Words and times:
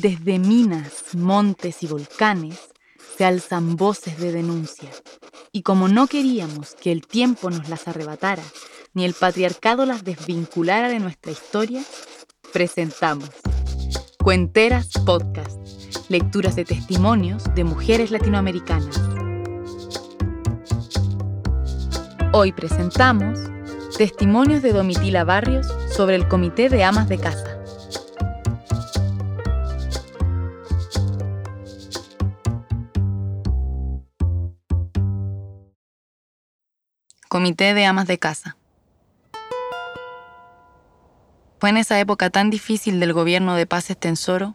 Desde 0.00 0.38
minas, 0.38 1.16
montes 1.16 1.82
y 1.82 1.88
volcanes 1.88 2.70
se 3.16 3.24
alzan 3.24 3.74
voces 3.74 4.16
de 4.20 4.30
denuncia. 4.30 4.88
Y 5.50 5.62
como 5.62 5.88
no 5.88 6.06
queríamos 6.06 6.76
que 6.76 6.92
el 6.92 7.04
tiempo 7.04 7.50
nos 7.50 7.68
las 7.68 7.88
arrebatara, 7.88 8.44
ni 8.94 9.04
el 9.04 9.12
patriarcado 9.12 9.86
las 9.86 10.04
desvinculara 10.04 10.88
de 10.88 11.00
nuestra 11.00 11.32
historia, 11.32 11.82
presentamos 12.52 13.30
Cuenteras 14.22 14.90
Podcast, 15.04 15.58
lecturas 16.08 16.54
de 16.54 16.64
testimonios 16.64 17.42
de 17.56 17.64
mujeres 17.64 18.12
latinoamericanas. 18.12 19.00
Hoy 22.32 22.52
presentamos 22.52 23.40
testimonios 23.96 24.62
de 24.62 24.72
Domitila 24.74 25.24
Barrios 25.24 25.66
sobre 25.92 26.14
el 26.14 26.28
Comité 26.28 26.68
de 26.68 26.84
Amas 26.84 27.08
de 27.08 27.18
Casa. 27.18 27.47
Comité 37.28 37.74
de 37.74 37.84
Amas 37.84 38.06
de 38.06 38.18
Casa. 38.18 38.56
Fue 41.60 41.68
en 41.68 41.76
esa 41.76 42.00
época 42.00 42.30
tan 42.30 42.48
difícil 42.48 43.00
del 43.00 43.12
gobierno 43.12 43.54
de 43.54 43.66
Paz 43.66 43.90
Estensoro 43.90 44.54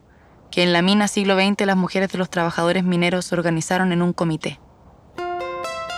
que 0.50 0.64
en 0.64 0.74
la 0.74 0.82
mina 0.82 1.08
siglo 1.08 1.36
XX 1.36 1.68
las 1.68 1.78
mujeres 1.78 2.12
de 2.12 2.18
los 2.18 2.32
trabajadores 2.32 2.84
mineros 2.84 3.26
se 3.26 3.36
organizaron 3.36 3.92
en 3.92 4.02
un 4.02 4.12
comité. 4.12 4.60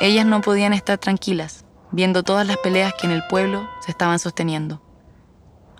Ellas 0.01 0.25
no 0.25 0.41
podían 0.41 0.73
estar 0.73 0.97
tranquilas, 0.97 1.63
viendo 1.91 2.23
todas 2.23 2.45
las 2.45 2.57
peleas 2.57 2.93
que 2.99 3.07
en 3.07 3.13
el 3.13 3.23
pueblo 3.29 3.69
se 3.79 3.91
estaban 3.91 4.19
sosteniendo. 4.19 4.81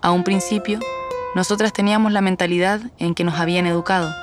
A 0.01 0.11
un 0.11 0.23
principio, 0.23 0.79
nosotras 1.35 1.73
teníamos 1.73 2.13
la 2.13 2.21
mentalidad 2.21 2.79
en 2.99 3.15
que 3.15 3.25
nos 3.25 3.37
habían 3.37 3.65
educado, 3.65 4.15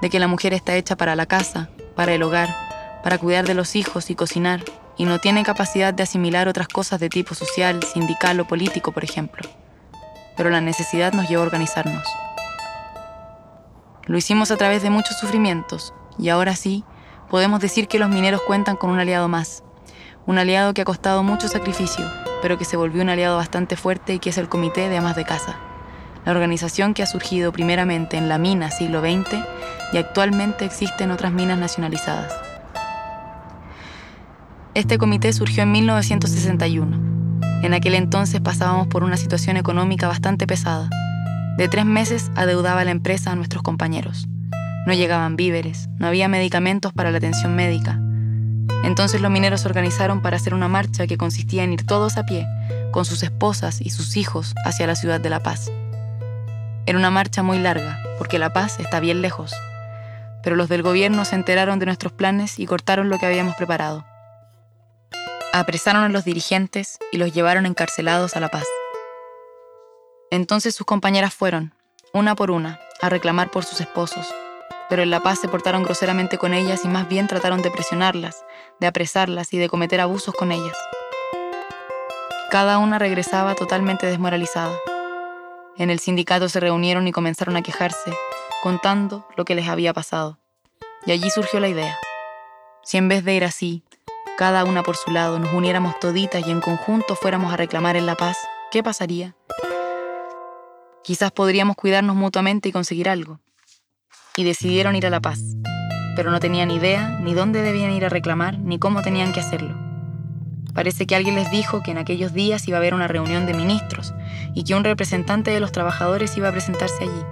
de 0.00 0.08
que 0.08 0.20
la 0.20 0.28
mujer 0.28 0.54
está 0.54 0.76
hecha 0.76 0.96
para 0.96 1.16
la 1.16 1.26
casa, 1.26 1.68
para 1.96 2.14
el 2.14 2.22
hogar, 2.22 2.54
para 3.02 3.18
cuidar 3.18 3.44
de 3.44 3.54
los 3.54 3.74
hijos 3.74 4.08
y 4.10 4.14
cocinar, 4.14 4.62
y 4.96 5.04
no 5.04 5.18
tiene 5.18 5.42
capacidad 5.42 5.92
de 5.92 6.02
asimilar 6.02 6.48
otras 6.48 6.68
cosas 6.68 7.00
de 7.00 7.08
tipo 7.08 7.34
social, 7.34 7.82
sindical 7.82 8.40
o 8.40 8.46
político, 8.46 8.92
por 8.92 9.04
ejemplo. 9.04 9.48
Pero 10.36 10.50
la 10.50 10.60
necesidad 10.60 11.12
nos 11.12 11.28
llevó 11.28 11.42
a 11.42 11.46
organizarnos. 11.46 12.06
Lo 14.06 14.16
hicimos 14.16 14.50
a 14.50 14.56
través 14.56 14.82
de 14.82 14.90
muchos 14.90 15.18
sufrimientos, 15.18 15.92
y 16.18 16.28
ahora 16.28 16.54
sí, 16.56 16.84
podemos 17.28 17.60
decir 17.60 17.88
que 17.88 17.98
los 17.98 18.08
mineros 18.08 18.40
cuentan 18.42 18.76
con 18.76 18.90
un 18.90 19.00
aliado 19.00 19.28
más. 19.28 19.62
Un 20.26 20.38
aliado 20.38 20.74
que 20.74 20.82
ha 20.82 20.84
costado 20.86 21.22
mucho 21.22 21.48
sacrificio, 21.48 22.08
pero 22.40 22.58
que 22.58 22.64
se 22.64 22.76
volvió 22.76 23.02
un 23.02 23.10
aliado 23.10 23.36
bastante 23.36 23.76
fuerte 23.76 24.14
y 24.14 24.18
que 24.18 24.30
es 24.30 24.38
el 24.38 24.48
Comité 24.48 24.88
de 24.88 24.96
Amas 24.96 25.16
de 25.16 25.24
Casa. 25.24 25.56
La 26.24 26.32
organización 26.32 26.94
que 26.94 27.02
ha 27.02 27.06
surgido 27.06 27.52
primeramente 27.52 28.16
en 28.16 28.28
la 28.28 28.38
mina 28.38 28.70
siglo 28.70 29.00
XX 29.00 29.36
y 29.92 29.98
actualmente 29.98 30.64
existe 30.64 31.04
en 31.04 31.12
otras 31.12 31.32
minas 31.32 31.58
nacionalizadas. 31.58 32.45
Este 34.76 34.98
comité 34.98 35.32
surgió 35.32 35.62
en 35.62 35.72
1961. 35.72 37.40
En 37.62 37.72
aquel 37.72 37.94
entonces 37.94 38.42
pasábamos 38.42 38.88
por 38.88 39.04
una 39.04 39.16
situación 39.16 39.56
económica 39.56 40.06
bastante 40.06 40.46
pesada. 40.46 40.90
De 41.56 41.66
tres 41.66 41.86
meses 41.86 42.30
adeudaba 42.34 42.84
la 42.84 42.90
empresa 42.90 43.32
a 43.32 43.36
nuestros 43.36 43.62
compañeros. 43.62 44.28
No 44.86 44.92
llegaban 44.92 45.34
víveres, 45.34 45.88
no 45.98 46.06
había 46.06 46.28
medicamentos 46.28 46.92
para 46.92 47.10
la 47.10 47.16
atención 47.16 47.56
médica. 47.56 47.98
Entonces 48.84 49.22
los 49.22 49.30
mineros 49.30 49.62
se 49.62 49.68
organizaron 49.68 50.20
para 50.20 50.36
hacer 50.36 50.52
una 50.52 50.68
marcha 50.68 51.06
que 51.06 51.16
consistía 51.16 51.64
en 51.64 51.72
ir 51.72 51.86
todos 51.86 52.18
a 52.18 52.26
pie, 52.26 52.46
con 52.92 53.06
sus 53.06 53.22
esposas 53.22 53.80
y 53.80 53.88
sus 53.88 54.18
hijos, 54.18 54.54
hacia 54.66 54.86
la 54.86 54.94
ciudad 54.94 55.22
de 55.22 55.30
La 55.30 55.40
Paz. 55.40 55.72
Era 56.84 56.98
una 56.98 57.10
marcha 57.10 57.42
muy 57.42 57.58
larga, 57.58 57.98
porque 58.18 58.38
La 58.38 58.52
Paz 58.52 58.78
está 58.78 59.00
bien 59.00 59.22
lejos. 59.22 59.54
Pero 60.42 60.54
los 60.54 60.68
del 60.68 60.82
gobierno 60.82 61.24
se 61.24 61.34
enteraron 61.34 61.78
de 61.78 61.86
nuestros 61.86 62.12
planes 62.12 62.58
y 62.58 62.66
cortaron 62.66 63.08
lo 63.08 63.16
que 63.16 63.24
habíamos 63.24 63.56
preparado. 63.56 64.04
Apresaron 65.56 66.02
a 66.02 66.10
los 66.10 66.26
dirigentes 66.26 66.98
y 67.12 67.16
los 67.16 67.32
llevaron 67.32 67.64
encarcelados 67.64 68.36
a 68.36 68.40
La 68.40 68.50
Paz. 68.50 68.66
Entonces 70.30 70.74
sus 70.74 70.84
compañeras 70.84 71.32
fueron, 71.32 71.72
una 72.12 72.34
por 72.34 72.50
una, 72.50 72.78
a 73.00 73.08
reclamar 73.08 73.50
por 73.50 73.64
sus 73.64 73.80
esposos, 73.80 74.26
pero 74.90 75.02
en 75.02 75.08
La 75.08 75.20
Paz 75.20 75.40
se 75.40 75.48
portaron 75.48 75.82
groseramente 75.82 76.36
con 76.36 76.52
ellas 76.52 76.84
y 76.84 76.88
más 76.88 77.08
bien 77.08 77.26
trataron 77.26 77.62
de 77.62 77.70
presionarlas, 77.70 78.44
de 78.80 78.86
apresarlas 78.86 79.54
y 79.54 79.56
de 79.56 79.70
cometer 79.70 79.98
abusos 80.02 80.34
con 80.34 80.52
ellas. 80.52 80.76
Cada 82.50 82.76
una 82.76 82.98
regresaba 82.98 83.54
totalmente 83.54 84.06
desmoralizada. 84.06 84.76
En 85.78 85.88
el 85.88 86.00
sindicato 86.00 86.50
se 86.50 86.60
reunieron 86.60 87.08
y 87.08 87.12
comenzaron 87.12 87.56
a 87.56 87.62
quejarse, 87.62 88.12
contando 88.62 89.26
lo 89.38 89.46
que 89.46 89.54
les 89.54 89.68
había 89.68 89.94
pasado. 89.94 90.38
Y 91.06 91.12
allí 91.12 91.30
surgió 91.30 91.60
la 91.60 91.68
idea. 91.68 91.96
Si 92.82 92.98
en 92.98 93.08
vez 93.08 93.24
de 93.24 93.32
ir 93.32 93.44
así, 93.44 93.85
cada 94.36 94.64
una 94.64 94.82
por 94.82 94.96
su 94.96 95.10
lado, 95.10 95.38
nos 95.38 95.52
uniéramos 95.54 95.98
toditas 95.98 96.46
y 96.46 96.50
en 96.50 96.60
conjunto 96.60 97.16
fuéramos 97.16 97.52
a 97.52 97.56
reclamar 97.56 97.96
en 97.96 98.04
la 98.04 98.16
paz, 98.16 98.36
¿qué 98.70 98.82
pasaría? 98.82 99.34
Quizás 101.02 101.32
podríamos 101.32 101.74
cuidarnos 101.74 102.16
mutuamente 102.16 102.68
y 102.68 102.72
conseguir 102.72 103.08
algo. 103.08 103.40
Y 104.36 104.44
decidieron 104.44 104.94
ir 104.94 105.06
a 105.06 105.10
la 105.10 105.20
paz, 105.20 105.40
pero 106.14 106.30
no 106.30 106.38
tenían 106.38 106.70
idea 106.70 107.18
ni 107.22 107.32
dónde 107.32 107.62
debían 107.62 107.92
ir 107.92 108.04
a 108.04 108.10
reclamar 108.10 108.58
ni 108.58 108.78
cómo 108.78 109.00
tenían 109.00 109.32
que 109.32 109.40
hacerlo. 109.40 109.74
Parece 110.74 111.06
que 111.06 111.16
alguien 111.16 111.36
les 111.36 111.50
dijo 111.50 111.82
que 111.82 111.92
en 111.92 111.98
aquellos 111.98 112.34
días 112.34 112.68
iba 112.68 112.76
a 112.76 112.80
haber 112.80 112.92
una 112.92 113.08
reunión 113.08 113.46
de 113.46 113.54
ministros 113.54 114.12
y 114.54 114.64
que 114.64 114.74
un 114.74 114.84
representante 114.84 115.50
de 115.50 115.60
los 115.60 115.72
trabajadores 115.72 116.36
iba 116.36 116.50
a 116.50 116.52
presentarse 116.52 117.04
allí, 117.04 117.22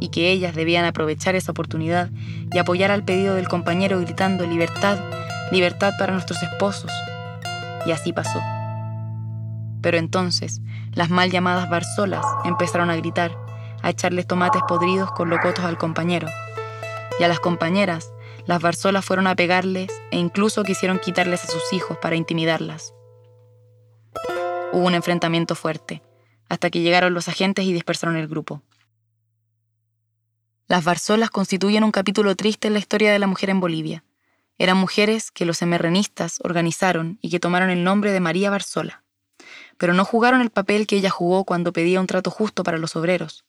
y 0.00 0.08
que 0.10 0.30
ellas 0.30 0.54
debían 0.54 0.84
aprovechar 0.84 1.34
esa 1.34 1.52
oportunidad 1.52 2.10
y 2.52 2.58
apoyar 2.58 2.90
al 2.90 3.04
pedido 3.04 3.34
del 3.34 3.48
compañero 3.48 3.98
gritando 4.00 4.46
libertad 4.46 4.98
libertad 5.50 5.92
para 5.98 6.12
nuestros 6.12 6.42
esposos. 6.42 6.90
Y 7.86 7.92
así 7.92 8.12
pasó. 8.12 8.40
Pero 9.80 9.98
entonces, 9.98 10.60
las 10.92 11.10
mal 11.10 11.30
llamadas 11.30 11.70
barzolas 11.70 12.24
empezaron 12.44 12.90
a 12.90 12.96
gritar, 12.96 13.36
a 13.82 13.90
echarles 13.90 14.26
tomates 14.26 14.62
podridos 14.66 15.12
con 15.12 15.30
locotos 15.30 15.64
al 15.64 15.78
compañero. 15.78 16.28
Y 17.20 17.22
a 17.22 17.28
las 17.28 17.40
compañeras, 17.40 18.12
las 18.46 18.60
barzolas 18.60 19.04
fueron 19.04 19.26
a 19.26 19.36
pegarles 19.36 19.90
e 20.10 20.18
incluso 20.18 20.64
quisieron 20.64 20.98
quitarles 20.98 21.44
a 21.44 21.48
sus 21.48 21.72
hijos 21.72 21.98
para 21.98 22.16
intimidarlas. 22.16 22.94
Hubo 24.72 24.86
un 24.86 24.94
enfrentamiento 24.94 25.54
fuerte, 25.54 26.02
hasta 26.48 26.70
que 26.70 26.80
llegaron 26.80 27.14
los 27.14 27.28
agentes 27.28 27.64
y 27.64 27.72
dispersaron 27.72 28.16
el 28.16 28.28
grupo. 28.28 28.62
Las 30.68 30.84
barzolas 30.84 31.30
constituyen 31.30 31.84
un 31.84 31.92
capítulo 31.92 32.34
triste 32.34 32.66
en 32.66 32.74
la 32.74 32.80
historia 32.80 33.12
de 33.12 33.18
la 33.18 33.28
mujer 33.28 33.50
en 33.50 33.60
Bolivia. 33.60 34.02
Eran 34.58 34.78
mujeres 34.78 35.30
que 35.30 35.44
los 35.44 35.60
emerrenistas 35.60 36.38
organizaron 36.42 37.18
y 37.20 37.30
que 37.30 37.40
tomaron 37.40 37.68
el 37.68 37.84
nombre 37.84 38.12
de 38.12 38.20
María 38.20 38.48
Barzola, 38.48 39.04
pero 39.76 39.92
no 39.92 40.04
jugaron 40.04 40.40
el 40.40 40.50
papel 40.50 40.86
que 40.86 40.96
ella 40.96 41.10
jugó 41.10 41.44
cuando 41.44 41.72
pedía 41.72 42.00
un 42.00 42.06
trato 42.06 42.30
justo 42.30 42.62
para 42.62 42.78
los 42.78 42.96
obreros, 42.96 43.44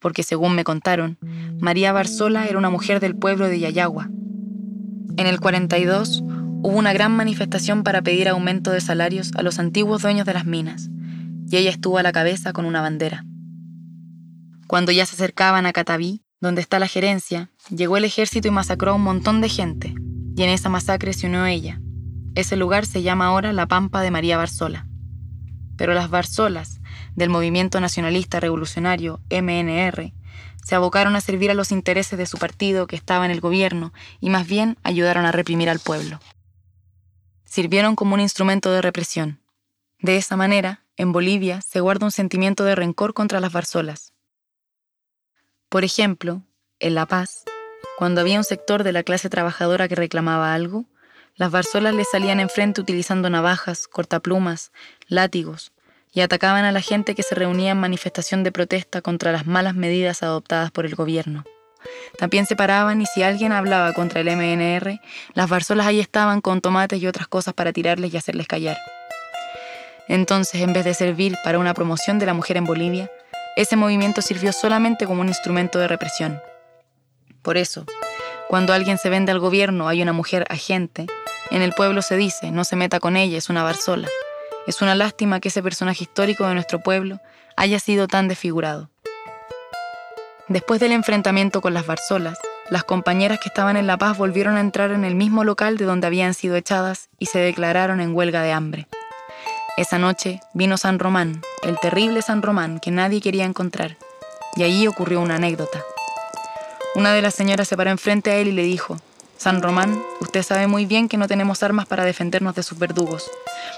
porque 0.00 0.24
según 0.24 0.56
me 0.56 0.64
contaron, 0.64 1.18
María 1.60 1.92
Barzola 1.92 2.46
era 2.46 2.58
una 2.58 2.70
mujer 2.70 2.98
del 2.98 3.14
pueblo 3.14 3.46
de 3.46 3.60
Yayagua. 3.60 4.10
En 5.16 5.26
el 5.26 5.38
42 5.38 6.22
hubo 6.22 6.76
una 6.76 6.92
gran 6.92 7.12
manifestación 7.12 7.84
para 7.84 8.02
pedir 8.02 8.28
aumento 8.28 8.72
de 8.72 8.80
salarios 8.80 9.30
a 9.36 9.42
los 9.42 9.60
antiguos 9.60 10.02
dueños 10.02 10.26
de 10.26 10.34
las 10.34 10.46
minas, 10.46 10.90
y 11.48 11.56
ella 11.56 11.70
estuvo 11.70 11.98
a 11.98 12.02
la 12.02 12.12
cabeza 12.12 12.52
con 12.52 12.64
una 12.64 12.80
bandera. 12.80 13.24
Cuando 14.66 14.90
ya 14.90 15.06
se 15.06 15.14
acercaban 15.14 15.66
a 15.66 15.72
Cataví, 15.72 16.22
donde 16.40 16.60
está 16.60 16.78
la 16.78 16.88
gerencia, 16.88 17.50
llegó 17.68 17.96
el 17.96 18.04
ejército 18.04 18.48
y 18.48 18.50
masacró 18.50 18.92
a 18.92 18.94
un 18.94 19.02
montón 19.02 19.40
de 19.40 19.48
gente, 19.48 19.94
y 20.40 20.42
en 20.42 20.48
esa 20.48 20.70
masacre 20.70 21.12
se 21.12 21.26
unió 21.26 21.44
ella. 21.44 21.82
Ese 22.34 22.56
lugar 22.56 22.86
se 22.86 23.02
llama 23.02 23.26
ahora 23.26 23.52
la 23.52 23.66
Pampa 23.66 24.00
de 24.00 24.10
María 24.10 24.38
Barzola. 24.38 24.86
Pero 25.76 25.92
las 25.92 26.08
Barzolas, 26.08 26.80
del 27.14 27.28
movimiento 27.28 27.78
nacionalista 27.78 28.40
revolucionario 28.40 29.20
MNR, 29.28 30.14
se 30.64 30.74
abocaron 30.74 31.14
a 31.14 31.20
servir 31.20 31.50
a 31.50 31.54
los 31.54 31.72
intereses 31.72 32.18
de 32.18 32.24
su 32.24 32.38
partido 32.38 32.86
que 32.86 32.96
estaba 32.96 33.26
en 33.26 33.32
el 33.32 33.42
gobierno 33.42 33.92
y 34.18 34.30
más 34.30 34.46
bien 34.46 34.78
ayudaron 34.82 35.26
a 35.26 35.32
reprimir 35.32 35.68
al 35.68 35.78
pueblo. 35.78 36.20
Sirvieron 37.44 37.94
como 37.94 38.14
un 38.14 38.20
instrumento 38.20 38.72
de 38.72 38.80
represión. 38.80 39.42
De 39.98 40.16
esa 40.16 40.38
manera, 40.38 40.86
en 40.96 41.12
Bolivia 41.12 41.60
se 41.60 41.80
guarda 41.80 42.06
un 42.06 42.12
sentimiento 42.12 42.64
de 42.64 42.76
rencor 42.76 43.12
contra 43.12 43.40
las 43.40 43.52
Barzolas. 43.52 44.14
Por 45.68 45.84
ejemplo, 45.84 46.44
en 46.78 46.94
La 46.94 47.04
Paz, 47.04 47.44
cuando 47.98 48.22
había 48.22 48.38
un 48.38 48.44
sector 48.44 48.82
de 48.82 48.92
la 48.92 49.02
clase 49.02 49.28
trabajadora 49.28 49.88
que 49.88 49.94
reclamaba 49.94 50.54
algo, 50.54 50.86
las 51.36 51.50
barzolas 51.50 51.94
le 51.94 52.04
salían 52.04 52.40
enfrente 52.40 52.80
utilizando 52.80 53.30
navajas, 53.30 53.86
cortaplumas, 53.88 54.72
látigos, 55.08 55.72
y 56.12 56.22
atacaban 56.22 56.64
a 56.64 56.72
la 56.72 56.80
gente 56.80 57.14
que 57.14 57.22
se 57.22 57.34
reunía 57.34 57.72
en 57.72 57.80
manifestación 57.80 58.42
de 58.42 58.52
protesta 58.52 59.00
contra 59.00 59.32
las 59.32 59.46
malas 59.46 59.74
medidas 59.74 60.22
adoptadas 60.22 60.70
por 60.70 60.86
el 60.86 60.94
gobierno. 60.94 61.44
También 62.18 62.46
se 62.46 62.56
paraban 62.56 63.00
y 63.00 63.06
si 63.06 63.22
alguien 63.22 63.52
hablaba 63.52 63.92
contra 63.92 64.20
el 64.20 64.34
MNR, 64.34 65.00
las 65.34 65.48
barzolas 65.48 65.86
ahí 65.86 66.00
estaban 66.00 66.40
con 66.40 66.60
tomates 66.60 67.00
y 67.00 67.06
otras 67.06 67.28
cosas 67.28 67.54
para 67.54 67.72
tirarles 67.72 68.12
y 68.12 68.16
hacerles 68.16 68.48
callar. 68.48 68.76
Entonces, 70.08 70.60
en 70.60 70.72
vez 70.72 70.84
de 70.84 70.94
servir 70.94 71.36
para 71.44 71.58
una 71.58 71.72
promoción 71.72 72.18
de 72.18 72.26
la 72.26 72.34
mujer 72.34 72.56
en 72.56 72.64
Bolivia, 72.64 73.10
ese 73.56 73.76
movimiento 73.76 74.20
sirvió 74.20 74.52
solamente 74.52 75.06
como 75.06 75.20
un 75.20 75.28
instrumento 75.28 75.78
de 75.78 75.88
represión 75.88 76.40
Por 77.42 77.56
eso, 77.56 77.86
cuando 78.48 78.72
alguien 78.72 78.98
se 78.98 79.10
vende 79.10 79.32
al 79.32 79.38
gobierno 79.38 79.88
hay 79.88 80.02
una 80.02 80.12
mujer 80.12 80.44
agente, 80.48 81.06
en 81.50 81.62
el 81.62 81.72
pueblo 81.72 82.02
se 82.02 82.16
dice, 82.16 82.50
no 82.50 82.64
se 82.64 82.76
meta 82.76 83.00
con 83.00 83.16
ella, 83.16 83.38
es 83.38 83.48
una 83.48 83.62
barzola. 83.62 84.08
Es 84.66 84.82
una 84.82 84.94
lástima 84.94 85.40
que 85.40 85.48
ese 85.48 85.62
personaje 85.62 86.04
histórico 86.04 86.46
de 86.46 86.54
nuestro 86.54 86.80
pueblo 86.80 87.20
haya 87.56 87.78
sido 87.78 88.08
tan 88.08 88.28
desfigurado. 88.28 88.90
Después 90.48 90.80
del 90.80 90.92
enfrentamiento 90.92 91.60
con 91.60 91.74
las 91.74 91.86
barzolas, 91.86 92.38
las 92.70 92.84
compañeras 92.84 93.40
que 93.40 93.48
estaban 93.48 93.76
en 93.76 93.86
La 93.86 93.96
Paz 93.96 94.18
volvieron 94.18 94.56
a 94.56 94.60
entrar 94.60 94.92
en 94.92 95.04
el 95.04 95.14
mismo 95.14 95.44
local 95.44 95.76
de 95.76 95.84
donde 95.84 96.06
habían 96.06 96.34
sido 96.34 96.56
echadas 96.56 97.08
y 97.18 97.26
se 97.26 97.38
declararon 97.38 98.00
en 98.00 98.14
huelga 98.14 98.42
de 98.42 98.52
hambre. 98.52 98.86
Esa 99.76 99.98
noche 99.98 100.40
vino 100.54 100.76
San 100.76 100.98
Román, 100.98 101.42
el 101.62 101.78
terrible 101.78 102.22
San 102.22 102.42
Román 102.42 102.80
que 102.80 102.90
nadie 102.90 103.20
quería 103.20 103.44
encontrar, 103.44 103.96
y 104.56 104.62
allí 104.62 104.86
ocurrió 104.86 105.20
una 105.20 105.36
anécdota. 105.36 105.82
Una 106.96 107.14
de 107.14 107.22
las 107.22 107.34
señoras 107.34 107.68
se 107.68 107.76
paró 107.76 107.90
enfrente 107.90 108.32
a 108.32 108.36
él 108.36 108.48
y 108.48 108.52
le 108.52 108.62
dijo, 108.62 108.96
San 109.38 109.62
Román, 109.62 110.02
usted 110.20 110.42
sabe 110.42 110.66
muy 110.66 110.86
bien 110.86 111.08
que 111.08 111.16
no 111.16 111.28
tenemos 111.28 111.62
armas 111.62 111.86
para 111.86 112.04
defendernos 112.04 112.56
de 112.56 112.64
sus 112.64 112.80
verdugos, 112.80 113.30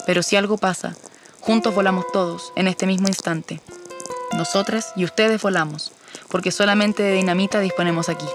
pero 0.06 0.22
si 0.22 0.36
algo 0.36 0.56
pasa, 0.56 0.96
juntos 1.40 1.74
volamos 1.74 2.06
todos, 2.10 2.54
en 2.56 2.68
este 2.68 2.86
mismo 2.86 3.08
instante. 3.08 3.60
Nosotras 4.32 4.94
y 4.96 5.04
ustedes 5.04 5.42
volamos, 5.42 5.92
porque 6.28 6.50
solamente 6.50 7.02
de 7.02 7.12
dinamita 7.12 7.60
disponemos 7.60 8.08
aquí. 8.08 8.26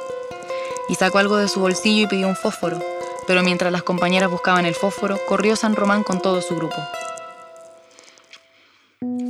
Y 0.90 0.96
sacó 0.96 1.18
algo 1.18 1.38
de 1.38 1.48
su 1.48 1.60
bolsillo 1.60 2.04
y 2.04 2.08
pidió 2.08 2.28
un 2.28 2.36
fósforo, 2.36 2.80
pero 3.26 3.42
mientras 3.42 3.72
las 3.72 3.82
compañeras 3.82 4.30
buscaban 4.30 4.68
el 4.68 4.76
fósforo, 4.76 5.20
corrió 5.28 5.56
San 5.56 5.76
Román 5.76 6.04
con 6.04 6.22
todo 6.22 6.40
su 6.44 6.56
grupo. 6.56 6.78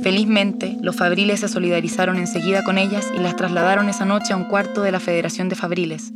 Felizmente, 0.08 0.78
los 0.80 0.96
fabriles 0.96 1.40
se 1.40 1.48
solidarizaron 1.48 2.16
enseguida 2.16 2.64
con 2.64 2.78
ellas 2.78 3.12
y 3.14 3.18
las 3.18 3.36
trasladaron 3.36 3.90
esa 3.90 4.06
noche 4.06 4.32
a 4.32 4.38
un 4.38 4.44
cuarto 4.44 4.80
de 4.80 4.90
la 4.90 5.00
Federación 5.00 5.50
de 5.50 5.54
Fabriles. 5.54 6.14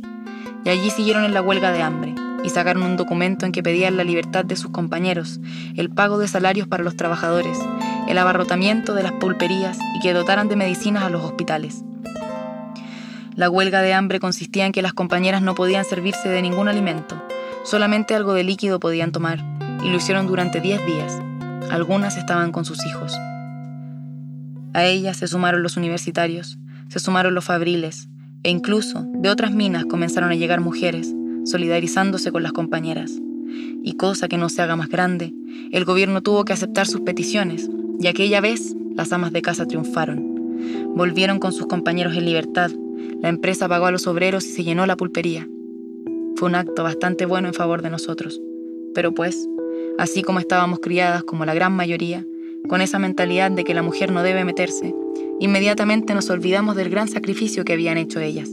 Y 0.65 0.69
allí 0.69 0.89
siguieron 0.89 1.25
en 1.25 1.35
la 1.35 1.43
huelga 1.43 1.71
de 1.71 1.83
hambre 1.83 2.15
y 2.43 2.49
sacaron 2.49 2.81
un 2.81 2.97
documento 2.97 3.45
en 3.45 3.51
que 3.51 3.61
pedían 3.61 3.95
la 3.95 4.03
libertad 4.03 4.45
de 4.45 4.55
sus 4.55 4.71
compañeros, 4.71 5.39
el 5.75 5.91
pago 5.91 6.17
de 6.17 6.27
salarios 6.27 6.67
para 6.67 6.83
los 6.83 6.97
trabajadores, 6.97 7.59
el 8.07 8.17
abarrotamiento 8.17 8.95
de 8.95 9.03
las 9.03 9.11
pulperías 9.11 9.77
y 9.95 9.99
que 9.99 10.13
dotaran 10.13 10.49
de 10.49 10.55
medicinas 10.55 11.03
a 11.03 11.11
los 11.11 11.21
hospitales. 11.21 11.83
La 13.35 13.47
huelga 13.47 13.83
de 13.83 13.93
hambre 13.93 14.19
consistía 14.19 14.65
en 14.65 14.71
que 14.71 14.81
las 14.81 14.93
compañeras 14.93 15.43
no 15.43 15.53
podían 15.53 15.85
servirse 15.85 16.29
de 16.29 16.41
ningún 16.41 16.67
alimento, 16.67 17.23
solamente 17.63 18.15
algo 18.15 18.33
de 18.33 18.43
líquido 18.43 18.79
podían 18.79 19.11
tomar, 19.11 19.37
y 19.83 19.89
lo 19.89 19.97
hicieron 19.97 20.25
durante 20.25 20.61
10 20.61 20.83
días. 20.83 21.21
Algunas 21.69 22.17
estaban 22.17 22.51
con 22.51 22.65
sus 22.65 22.83
hijos. 22.87 23.13
A 24.73 24.85
ellas 24.85 25.17
se 25.17 25.27
sumaron 25.27 25.63
los 25.63 25.77
universitarios, 25.77 26.57
se 26.89 26.99
sumaron 26.99 27.35
los 27.35 27.45
fabriles, 27.45 28.09
e 28.43 28.49
incluso 28.49 29.05
de 29.15 29.29
otras 29.29 29.53
minas 29.53 29.85
comenzaron 29.85 30.31
a 30.31 30.35
llegar 30.35 30.61
mujeres, 30.61 31.13
solidarizándose 31.45 32.31
con 32.31 32.43
las 32.43 32.53
compañeras. 32.53 33.19
Y 33.83 33.93
cosa 33.93 34.27
que 34.27 34.37
no 34.37 34.49
se 34.49 34.61
haga 34.61 34.75
más 34.75 34.89
grande, 34.89 35.33
el 35.71 35.85
gobierno 35.85 36.21
tuvo 36.21 36.43
que 36.43 36.53
aceptar 36.53 36.87
sus 36.87 37.01
peticiones, 37.01 37.69
y 37.99 38.07
aquella 38.07 38.41
vez 38.41 38.75
las 38.95 39.13
amas 39.13 39.31
de 39.31 39.41
casa 39.41 39.67
triunfaron. 39.67 40.33
Volvieron 40.95 41.39
con 41.39 41.53
sus 41.53 41.67
compañeros 41.67 42.15
en 42.15 42.25
libertad, 42.25 42.71
la 43.21 43.29
empresa 43.29 43.69
pagó 43.69 43.85
a 43.85 43.91
los 43.91 44.07
obreros 44.07 44.45
y 44.45 44.49
se 44.49 44.63
llenó 44.63 44.85
la 44.85 44.97
pulpería. 44.97 45.47
Fue 46.35 46.49
un 46.49 46.55
acto 46.55 46.83
bastante 46.83 47.25
bueno 47.25 47.47
en 47.47 47.53
favor 47.53 47.81
de 47.81 47.89
nosotros. 47.89 48.41
Pero 48.93 49.13
pues, 49.13 49.47
así 49.97 50.23
como 50.23 50.39
estábamos 50.39 50.79
criadas 50.79 51.23
como 51.23 51.45
la 51.45 51.53
gran 51.53 51.73
mayoría, 51.73 52.25
con 52.67 52.81
esa 52.81 52.99
mentalidad 52.99 53.51
de 53.51 53.63
que 53.63 53.73
la 53.73 53.81
mujer 53.81 54.11
no 54.11 54.23
debe 54.23 54.45
meterse, 54.45 54.93
inmediatamente 55.39 56.13
nos 56.13 56.29
olvidamos 56.29 56.75
del 56.75 56.89
gran 56.89 57.07
sacrificio 57.07 57.65
que 57.65 57.73
habían 57.73 57.97
hecho 57.97 58.19
ellas. 58.19 58.49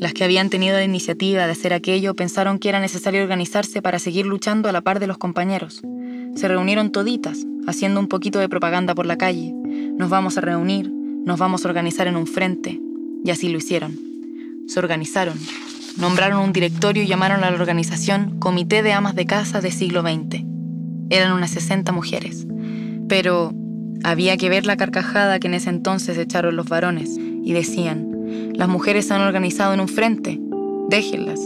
Las 0.00 0.14
que 0.14 0.24
habían 0.24 0.48
tenido 0.48 0.76
la 0.76 0.84
iniciativa 0.84 1.44
de 1.44 1.52
hacer 1.52 1.74
aquello 1.74 2.14
pensaron 2.14 2.58
que 2.58 2.70
era 2.70 2.80
necesario 2.80 3.22
organizarse 3.22 3.82
para 3.82 3.98
seguir 3.98 4.24
luchando 4.24 4.68
a 4.68 4.72
la 4.72 4.80
par 4.80 4.98
de 4.98 5.06
los 5.06 5.18
compañeros. 5.18 5.82
Se 6.36 6.48
reunieron 6.48 6.90
toditas, 6.90 7.44
haciendo 7.66 8.00
un 8.00 8.08
poquito 8.08 8.38
de 8.38 8.48
propaganda 8.48 8.94
por 8.94 9.04
la 9.04 9.18
calle. 9.18 9.52
Nos 9.52 10.08
vamos 10.08 10.38
a 10.38 10.40
reunir, 10.40 10.90
nos 10.90 11.38
vamos 11.38 11.64
a 11.64 11.68
organizar 11.68 12.06
en 12.06 12.16
un 12.16 12.26
frente. 12.26 12.80
Y 13.24 13.30
así 13.30 13.50
lo 13.50 13.58
hicieron. 13.58 13.98
Se 14.66 14.78
organizaron, 14.78 15.34
nombraron 15.98 16.40
un 16.40 16.52
directorio 16.54 17.02
y 17.02 17.06
llamaron 17.06 17.44
a 17.44 17.50
la 17.50 17.56
organización 17.56 18.38
Comité 18.38 18.82
de 18.82 18.92
Amas 18.92 19.14
de 19.14 19.26
Casa 19.26 19.60
de 19.60 19.70
siglo 19.70 20.00
XX. 20.00 20.44
Eran 21.10 21.32
unas 21.32 21.50
60 21.50 21.92
mujeres. 21.92 22.46
Pero 23.10 23.52
había 24.04 24.36
que 24.36 24.48
ver 24.48 24.66
la 24.66 24.76
carcajada 24.76 25.40
que 25.40 25.48
en 25.48 25.54
ese 25.54 25.68
entonces 25.68 26.16
echaron 26.16 26.54
los 26.54 26.68
varones 26.68 27.18
y 27.18 27.52
decían, 27.52 28.52
las 28.54 28.68
mujeres 28.68 29.08
se 29.08 29.14
han 29.14 29.20
organizado 29.20 29.74
en 29.74 29.80
un 29.80 29.88
frente, 29.88 30.38
déjenlas, 30.88 31.40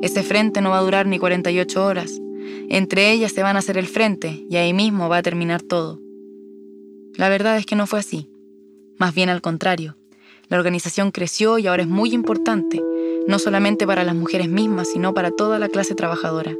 ese 0.00 0.22
frente 0.22 0.62
no 0.62 0.70
va 0.70 0.78
a 0.78 0.82
durar 0.82 1.06
ni 1.06 1.18
48 1.18 1.84
horas, 1.84 2.10
entre 2.70 3.12
ellas 3.12 3.32
se 3.32 3.42
van 3.42 3.56
a 3.56 3.58
hacer 3.58 3.76
el 3.76 3.86
frente 3.86 4.46
y 4.48 4.56
ahí 4.56 4.72
mismo 4.72 5.10
va 5.10 5.18
a 5.18 5.22
terminar 5.22 5.60
todo. 5.60 6.00
La 7.16 7.28
verdad 7.28 7.58
es 7.58 7.66
que 7.66 7.76
no 7.76 7.86
fue 7.86 7.98
así, 7.98 8.30
más 8.96 9.14
bien 9.14 9.28
al 9.28 9.42
contrario, 9.42 9.98
la 10.48 10.56
organización 10.56 11.10
creció 11.10 11.58
y 11.58 11.66
ahora 11.66 11.82
es 11.82 11.88
muy 11.88 12.14
importante, 12.14 12.80
no 13.28 13.38
solamente 13.38 13.86
para 13.86 14.04
las 14.04 14.14
mujeres 14.14 14.48
mismas, 14.48 14.88
sino 14.88 15.12
para 15.12 15.30
toda 15.30 15.58
la 15.58 15.68
clase 15.68 15.94
trabajadora. 15.94 16.56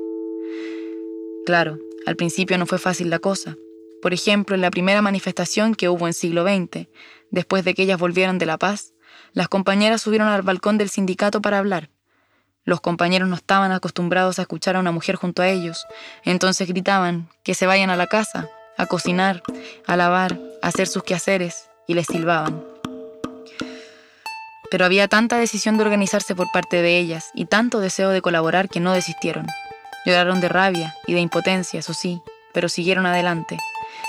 Claro, 1.46 1.78
al 2.04 2.16
principio 2.16 2.58
no 2.58 2.66
fue 2.66 2.78
fácil 2.78 3.08
la 3.08 3.20
cosa, 3.20 3.56
por 4.00 4.14
ejemplo, 4.14 4.54
en 4.54 4.62
la 4.62 4.70
primera 4.70 5.02
manifestación 5.02 5.74
que 5.74 5.88
hubo 5.88 6.06
en 6.06 6.14
siglo 6.14 6.44
XX, 6.44 6.88
después 7.30 7.64
de 7.64 7.74
que 7.74 7.82
ellas 7.82 7.98
volvieron 7.98 8.38
de 8.38 8.46
La 8.46 8.58
Paz, 8.58 8.94
las 9.32 9.48
compañeras 9.48 10.02
subieron 10.02 10.28
al 10.28 10.42
balcón 10.42 10.78
del 10.78 10.88
sindicato 10.88 11.42
para 11.42 11.58
hablar. 11.58 11.90
Los 12.64 12.80
compañeros 12.80 13.28
no 13.28 13.36
estaban 13.36 13.72
acostumbrados 13.72 14.38
a 14.38 14.42
escuchar 14.42 14.76
a 14.76 14.80
una 14.80 14.92
mujer 14.92 15.16
junto 15.16 15.42
a 15.42 15.48
ellos, 15.48 15.86
entonces 16.24 16.68
gritaban 16.68 17.28
que 17.42 17.54
se 17.54 17.66
vayan 17.66 17.90
a 17.90 17.96
la 17.96 18.06
casa, 18.06 18.48
a 18.76 18.86
cocinar, 18.86 19.42
a 19.86 19.96
lavar, 19.96 20.38
a 20.62 20.68
hacer 20.68 20.86
sus 20.86 21.02
quehaceres, 21.02 21.68
y 21.86 21.94
les 21.94 22.06
silbaban. 22.06 22.64
Pero 24.70 24.84
había 24.84 25.08
tanta 25.08 25.36
decisión 25.36 25.76
de 25.76 25.82
organizarse 25.82 26.34
por 26.36 26.50
parte 26.52 26.80
de 26.80 26.98
ellas 26.98 27.30
y 27.34 27.46
tanto 27.46 27.80
deseo 27.80 28.10
de 28.10 28.22
colaborar 28.22 28.68
que 28.68 28.78
no 28.78 28.92
desistieron. 28.92 29.46
Lloraron 30.06 30.40
de 30.40 30.48
rabia 30.48 30.94
y 31.06 31.14
de 31.14 31.20
impotencia, 31.20 31.80
eso 31.80 31.92
sí, 31.92 32.22
pero 32.52 32.68
siguieron 32.68 33.06
adelante 33.06 33.58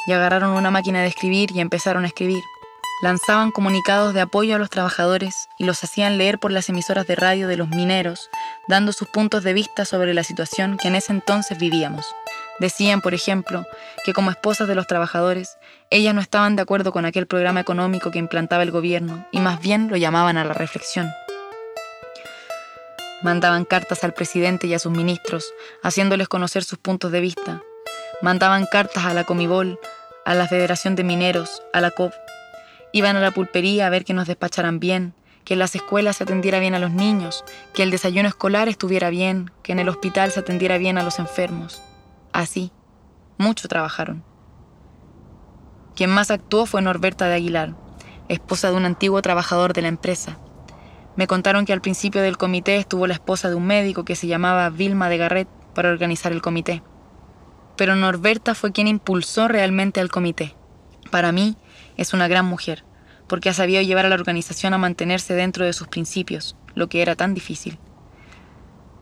y 0.08 0.14
agarraron 0.14 0.52
una 0.52 0.72
máquina 0.72 1.02
de 1.02 1.08
escribir 1.08 1.52
y 1.52 1.60
empezaron 1.60 2.04
a 2.04 2.08
escribir. 2.08 2.44
Lanzaban 3.02 3.50
comunicados 3.50 4.14
de 4.14 4.22
apoyo 4.22 4.56
a 4.56 4.60
los 4.60 4.70
trabajadores 4.70 5.50
y 5.58 5.64
los 5.64 5.84
hacían 5.84 6.20
leer 6.20 6.38
por 6.38 6.52
las 6.52 6.70
emisoras 6.70 7.08
de 7.08 7.16
radio 7.16 7.48
de 7.48 7.58
los 7.58 7.68
mineros, 7.70 8.30
dando 8.68 8.94
sus 8.94 9.08
puntos 9.08 9.44
de 9.44 9.54
vista 9.54 9.86
sobre 9.86 10.14
la 10.14 10.24
situación 10.24 10.78
que 10.78 10.88
en 10.88 10.96
ese 10.96 11.12
entonces 11.12 11.58
vivíamos. 11.58 12.06
Decían, 12.60 13.02
por 13.02 13.16
ejemplo, 13.16 13.66
que 14.06 14.14
como 14.14 14.30
esposas 14.30 14.68
de 14.68 14.76
los 14.76 14.86
trabajadores, 14.86 15.58
ellas 15.90 16.14
no 16.14 16.22
estaban 16.22 16.56
de 16.56 16.62
acuerdo 16.62 16.92
con 16.92 17.06
aquel 17.06 17.26
programa 17.26 17.60
económico 17.60 18.12
que 18.12 18.20
implantaba 18.20 18.62
el 18.62 18.70
gobierno 18.70 19.26
y 19.32 19.40
más 19.40 19.60
bien 19.60 19.90
lo 19.90 19.98
llamaban 19.98 20.38
a 20.38 20.46
la 20.46 20.54
reflexión. 20.54 21.10
Mandaban 23.24 23.66
cartas 23.66 24.04
al 24.04 24.14
presidente 24.14 24.68
y 24.68 24.76
a 24.76 24.80
sus 24.80 24.92
ministros, 24.92 25.52
haciéndoles 25.82 26.28
conocer 26.28 26.64
sus 26.64 26.78
puntos 26.78 27.12
de 27.12 27.22
vista, 27.22 27.64
Mandaban 28.22 28.68
cartas 28.72 29.06
a 29.06 29.14
la 29.14 29.24
Comibol, 29.24 29.80
a 30.26 30.36
la 30.36 30.48
Federación 30.48 30.96
de 30.96 31.04
Mineros, 31.04 31.64
a 31.74 31.82
la 31.82 31.90
COP. 31.90 32.14
Iban 32.92 33.16
a 33.16 33.20
la 33.20 33.32
pulpería 33.32 33.88
a 33.88 33.90
ver 33.90 34.06
que 34.06 34.14
nos 34.14 34.28
despacharan 34.28 34.80
bien, 34.80 35.16
que 35.44 35.54
en 35.54 35.60
las 35.60 35.74
escuelas 35.74 36.18
se 36.18 36.24
atendiera 36.26 36.60
bien 36.60 36.76
a 36.76 36.80
los 36.80 36.92
niños, 36.92 37.44
que 37.74 37.82
el 37.82 37.90
desayuno 37.90 38.28
escolar 38.28 38.68
estuviera 38.70 39.10
bien, 39.10 39.50
que 39.64 39.72
en 39.72 39.80
el 39.80 39.90
hospital 39.90 40.32
se 40.32 40.42
atendiera 40.42 40.78
bien 40.78 41.00
a 41.00 41.04
los 41.04 41.18
enfermos. 41.18 41.82
Así, 42.32 42.72
mucho 43.40 43.68
trabajaron. 43.68 44.24
Quien 45.96 46.12
más 46.12 46.30
actuó 46.30 46.68
fue 46.68 46.84
Norberta 46.84 47.28
de 47.28 47.36
Aguilar, 47.36 47.74
esposa 48.30 48.70
de 48.70 48.78
un 48.78 48.86
antiguo 48.86 49.22
trabajador 49.24 49.74
de 49.74 49.82
la 49.82 49.88
empresa. 49.88 50.38
Me 51.16 51.26
contaron 51.26 51.66
que 51.66 51.74
al 51.74 51.82
principio 51.82 52.22
del 52.22 52.38
comité 52.38 52.78
estuvo 52.78 53.08
la 53.08 53.16
esposa 53.16 53.50
de 53.50 53.56
un 53.56 53.66
médico 53.66 54.06
que 54.06 54.16
se 54.16 54.28
llamaba 54.28 54.70
Vilma 54.70 55.10
de 55.10 55.18
Garret 55.18 55.48
para 55.74 55.90
organizar 55.90 56.32
el 56.32 56.42
comité 56.42 56.84
pero 57.82 57.96
Norberta 57.96 58.54
fue 58.54 58.72
quien 58.72 58.88
impulsó 58.88 59.48
realmente 59.48 60.02
al 60.02 60.12
comité. 60.12 60.56
Para 61.10 61.32
mí 61.32 61.58
es 61.98 62.14
una 62.14 62.28
gran 62.28 62.46
mujer, 62.46 62.86
porque 63.26 63.50
ha 63.50 63.56
sabido 63.56 63.82
llevar 63.82 64.06
a 64.06 64.10
la 64.10 64.14
organización 64.14 64.76
a 64.76 64.78
mantenerse 64.78 65.34
dentro 65.34 65.66
de 65.66 65.74
sus 65.74 65.88
principios, 65.88 66.56
lo 66.76 66.90
que 66.90 67.02
era 67.02 67.16
tan 67.16 67.34
difícil. 67.34 67.80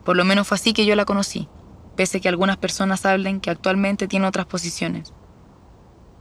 Por 0.05 0.15
lo 0.15 0.23
menos 0.23 0.47
fue 0.47 0.55
así 0.55 0.71
que 0.71 0.85
yo 0.85 0.95
la 0.95 1.03
conocí, 1.03 1.49
pese 1.97 2.21
que 2.21 2.29
algunas 2.29 2.55
personas 2.55 3.05
hablen 3.05 3.41
que 3.41 3.49
actualmente 3.49 4.07
tiene 4.07 4.27
otras 4.27 4.45
posiciones. 4.45 5.13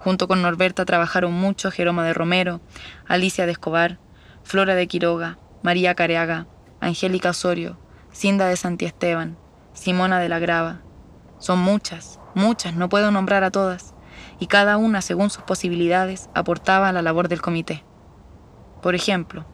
Junto 0.00 0.26
con 0.26 0.42
Norberta 0.42 0.84
trabajaron 0.84 1.32
mucho 1.32 1.70
Jeroma 1.70 2.04
de 2.04 2.12
Romero, 2.12 2.60
Alicia 3.06 3.46
de 3.46 3.52
Escobar, 3.52 4.00
Flora 4.42 4.74
de 4.74 4.88
Quiroga, 4.88 5.38
María 5.62 5.94
Careaga, 5.94 6.48
Angélica 6.80 7.30
Osorio, 7.30 7.78
Cinda 8.12 8.48
de 8.48 8.56
Santiesteban, 8.56 9.38
Simona 9.74 10.18
de 10.18 10.28
la 10.28 10.40
Grava. 10.40 10.80
Son 11.38 11.60
muchas, 11.60 12.17
muchas, 12.34 12.74
no 12.74 12.88
puedo 12.88 13.10
nombrar 13.10 13.44
a 13.44 13.50
todas, 13.50 13.94
y 14.38 14.46
cada 14.46 14.76
una, 14.76 15.00
según 15.02 15.30
sus 15.30 15.42
posibilidades, 15.42 16.30
aportaba 16.34 16.88
a 16.88 16.92
la 16.92 17.02
labor 17.02 17.28
del 17.28 17.42
comité. 17.42 17.84
Por 18.82 18.94
ejemplo, 18.94 19.44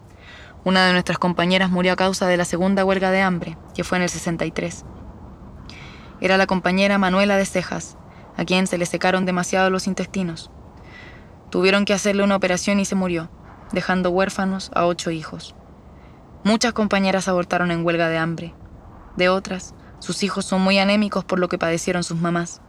Una 0.64 0.86
de 0.86 0.92
nuestras 0.92 1.18
compañeras 1.18 1.70
murió 1.70 1.92
a 1.92 1.96
causa 1.96 2.26
de 2.26 2.38
la 2.38 2.46
segunda 2.46 2.86
huelga 2.86 3.10
de 3.10 3.20
hambre, 3.20 3.58
que 3.74 3.84
fue 3.84 3.98
en 3.98 4.04
el 4.04 4.08
63. 4.08 4.86
Era 6.22 6.38
la 6.38 6.46
compañera 6.46 6.96
Manuela 6.96 7.36
de 7.36 7.44
Cejas, 7.44 7.98
a 8.38 8.46
quien 8.46 8.66
se 8.66 8.78
le 8.78 8.86
secaron 8.86 9.26
demasiado 9.26 9.68
los 9.68 9.86
intestinos. 9.86 10.50
Tuvieron 11.50 11.84
que 11.84 11.92
hacerle 11.92 12.24
una 12.24 12.36
operación 12.36 12.80
y 12.80 12.86
se 12.86 12.94
murió, 12.94 13.28
dejando 13.72 14.08
huérfanos 14.08 14.70
a 14.74 14.86
ocho 14.86 15.10
hijos. 15.10 15.54
Muchas 16.44 16.72
compañeras 16.72 17.28
abortaron 17.28 17.70
en 17.70 17.84
huelga 17.84 18.08
de 18.08 18.16
hambre. 18.16 18.54
De 19.16 19.28
otras, 19.28 19.74
sus 19.98 20.22
hijos 20.22 20.44
son 20.44 20.60
muy 20.60 20.78
anémicos 20.78 21.24
por 21.24 21.38
lo 21.38 21.48
que 21.48 21.58
padecieron 21.58 22.04
sus 22.04 22.20
mamás. 22.20 22.60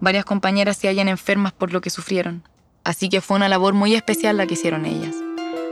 Varias 0.00 0.24
compañeras 0.24 0.76
se 0.76 0.88
hallan 0.88 1.08
enfermas 1.08 1.52
por 1.52 1.72
lo 1.72 1.80
que 1.80 1.90
sufrieron, 1.90 2.42
así 2.84 3.08
que 3.08 3.20
fue 3.20 3.36
una 3.36 3.48
labor 3.48 3.74
muy 3.74 3.94
especial 3.94 4.36
la 4.36 4.46
que 4.46 4.54
hicieron 4.54 4.84
ellas, 4.84 5.14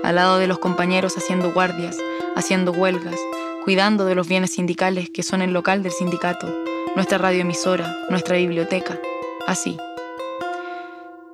al 0.05 0.15
lado 0.15 0.39
de 0.39 0.47
los 0.47 0.59
compañeros 0.59 1.17
haciendo 1.17 1.53
guardias, 1.53 1.97
haciendo 2.37 2.73
huelgas, 2.73 3.19
cuidando 3.65 4.05
de 4.05 4.15
los 4.15 4.29
bienes 4.29 4.55
sindicales 4.55 5.11
que 5.11 5.23
son 5.23 5.43
el 5.43 5.53
local 5.53 5.83
del 5.83 5.93
sindicato, 5.93 6.47
nuestra 6.95 7.19
radioemisora, 7.19 7.93
nuestra 8.09 8.37
biblioteca, 8.37 8.99
así. 9.47 9.77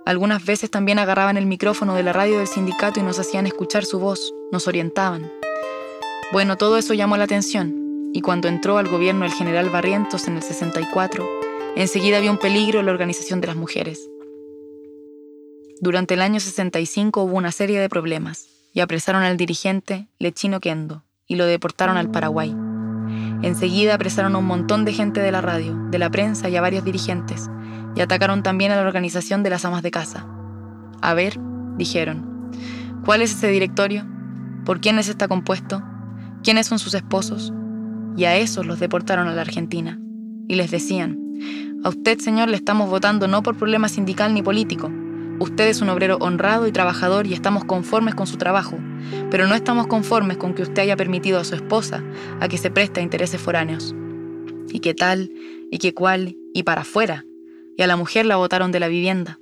Algunas 0.07 0.45
veces 0.45 0.71
también 0.71 0.99
agarraban 0.99 1.37
el 1.37 1.47
micrófono 1.47 1.95
de 1.95 2.03
la 2.03 2.13
radio 2.13 2.39
del 2.39 2.47
sindicato 2.47 3.01
y 3.01 3.03
nos 3.03 3.19
hacían 3.19 3.47
escuchar 3.47 3.85
su 3.85 3.99
voz, 3.99 4.33
nos 4.53 4.69
orientaban. 4.69 5.31
Bueno, 6.33 6.57
todo 6.57 6.79
eso 6.79 6.95
llamó 6.95 7.17
la 7.17 7.25
atención, 7.25 7.86
y 8.17 8.23
cuando 8.23 8.49
entró 8.49 8.79
al 8.79 8.89
gobierno 8.89 9.27
el 9.27 9.31
general 9.31 9.69
Barrientos 9.69 10.27
en 10.27 10.37
el 10.37 10.43
64, 10.43 11.23
enseguida 11.77 12.19
vio 12.19 12.31
un 12.31 12.39
peligro 12.39 12.81
en 12.81 12.87
la 12.87 12.93
organización 12.93 13.43
de 13.43 13.49
las 13.49 13.57
mujeres. 13.57 14.09
Durante 15.83 16.15
el 16.15 16.23
año 16.23 16.41
65 16.41 17.25
hubo 17.25 17.37
una 17.37 17.53
serie 17.53 17.79
de 17.79 17.91
problemas, 17.91 18.49
y 18.73 18.81
apresaron 18.81 19.23
al 19.23 19.37
dirigente 19.37 20.07
Lechino 20.19 20.61
Kendo, 20.61 21.03
y 21.27 21.37
lo 21.37 21.45
deportaron 21.45 21.99
al 21.99 22.11
Paraguay. 22.11 22.57
Enseguida 23.43 23.93
apresaron 23.93 24.35
a 24.35 24.39
un 24.39 24.47
montón 24.47 24.87
de 24.87 24.95
gente 24.95 25.21
de 25.21 25.31
la 25.31 25.43
radio, 25.43 25.77
de 25.91 25.99
la 25.99 26.09
prensa 26.09 26.49
y 26.49 26.57
a 26.57 26.63
varios 26.63 26.87
dirigentes, 26.87 27.51
y 27.97 28.01
atacaron 28.01 28.43
también 28.43 28.73
a 28.73 28.77
la 28.77 28.89
organización 28.89 29.43
de 29.43 29.51
las 29.51 29.67
amas 29.67 29.83
de 29.83 29.91
casa. 29.91 30.27
A 31.03 31.13
ver, 31.13 31.39
dijeron, 31.77 32.51
¿cuál 33.05 33.21
es 33.21 33.33
ese 33.33 33.49
directorio? 33.49 34.07
¿Por 34.65 34.81
quiénes 34.81 35.11
está 35.11 35.29
compuesto? 35.29 35.83
¿Quiénes 36.43 36.67
son 36.67 36.79
sus 36.79 36.95
esposos? 36.95 37.53
Y 38.17 38.25
a 38.25 38.37
esos 38.37 38.67
los 38.67 38.81
deportaron 38.81 39.29
a 39.29 39.35
la 39.35 39.43
Argentina. 39.43 40.01
Y 40.49 40.55
les 40.55 40.71
decían, 40.71 41.19
a 41.85 41.89
usted, 41.89 42.19
señor, 42.19 42.49
le 42.49 42.57
estamos 42.57 42.89
votando 42.89 43.29
no 43.29 43.43
por 43.43 43.57
problema 43.57 43.89
sindical 43.89 44.33
ni 44.33 44.43
político, 44.43 44.91
Usted 45.39 45.69
es 45.69 45.83
un 45.83 45.91
obrero 45.91 46.17
honrado 46.21 46.67
y 46.67 46.73
trabajador 46.73 47.27
y 47.27 47.35
estamos 47.35 47.67
conformes 47.67 48.15
con 48.15 48.27
su 48.27 48.39
trabajo, 48.39 48.79
pero 49.31 49.47
no 49.47 49.55
estamos 49.55 49.87
conformes 49.87 50.39
con 50.39 50.55
que 50.55 50.63
usted 50.63 50.83
haya 50.83 50.97
permitido 50.97 51.39
a 51.39 51.45
su 51.45 51.55
esposa 51.55 52.03
a 52.41 52.49
que 52.49 52.57
se 52.57 52.71
preste 52.71 53.01
a 53.01 53.03
intereses 53.03 53.41
foráneos. 53.41 53.95
¿Y 54.71 54.81
qué 54.81 54.95
tal? 54.95 55.31
¿Y 55.71 55.77
qué 55.79 55.93
cuál? 55.93 56.37
Y 56.55 56.63
para 56.63 56.83
afuera. 56.83 57.25
Y 57.77 57.83
a 57.83 57.87
la 57.87 57.97
mujer 57.97 58.25
la 58.25 58.37
botaron 58.37 58.73
de 58.73 58.81
la 58.81 58.89
vivienda. 58.89 59.39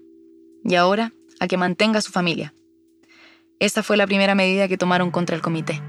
Y 0.64 0.74
ahora 0.74 1.12
a 1.38 1.46
que 1.46 1.56
mantenga 1.56 1.98
a 1.98 2.02
su 2.02 2.10
familia. 2.10 2.54
Esa 3.60 3.84
fue 3.84 3.96
la 3.96 4.06
primera 4.06 4.34
medida 4.34 4.66
que 4.66 4.76
tomaron 4.76 5.12
contra 5.12 5.36
el 5.36 5.42
comité. 5.42 5.80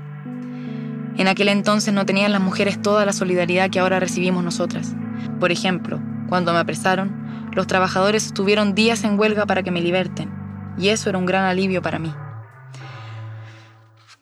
En 1.17 1.27
aquel 1.27 1.47
entonces 1.47 1.93
no 1.93 2.05
tenían 2.05 2.31
las 2.31 2.41
mujeres 2.41 2.81
toda 2.81 3.05
la 3.05 3.13
solidaridad 3.13 3.69
que 3.69 3.79
ahora 3.79 3.99
recibimos 3.99 4.43
nosotras. 4.43 4.93
Por 5.39 5.51
ejemplo, 5.51 6.01
cuando 6.27 6.51
me 6.51 6.59
apresaron, 6.59 7.49
los 7.53 7.67
trabajadores 7.67 8.25
estuvieron 8.25 8.75
días 8.75 9.03
en 9.05 9.17
huelga 9.17 9.45
para 9.45 9.63
que 9.63 9.71
me 9.71 9.81
liberten, 9.81 10.29
y 10.77 10.89
eso 10.89 11.09
era 11.09 11.17
un 11.17 11.25
gran 11.25 11.45
alivio 11.45 11.81
para 11.81 11.99
mí. 11.99 12.13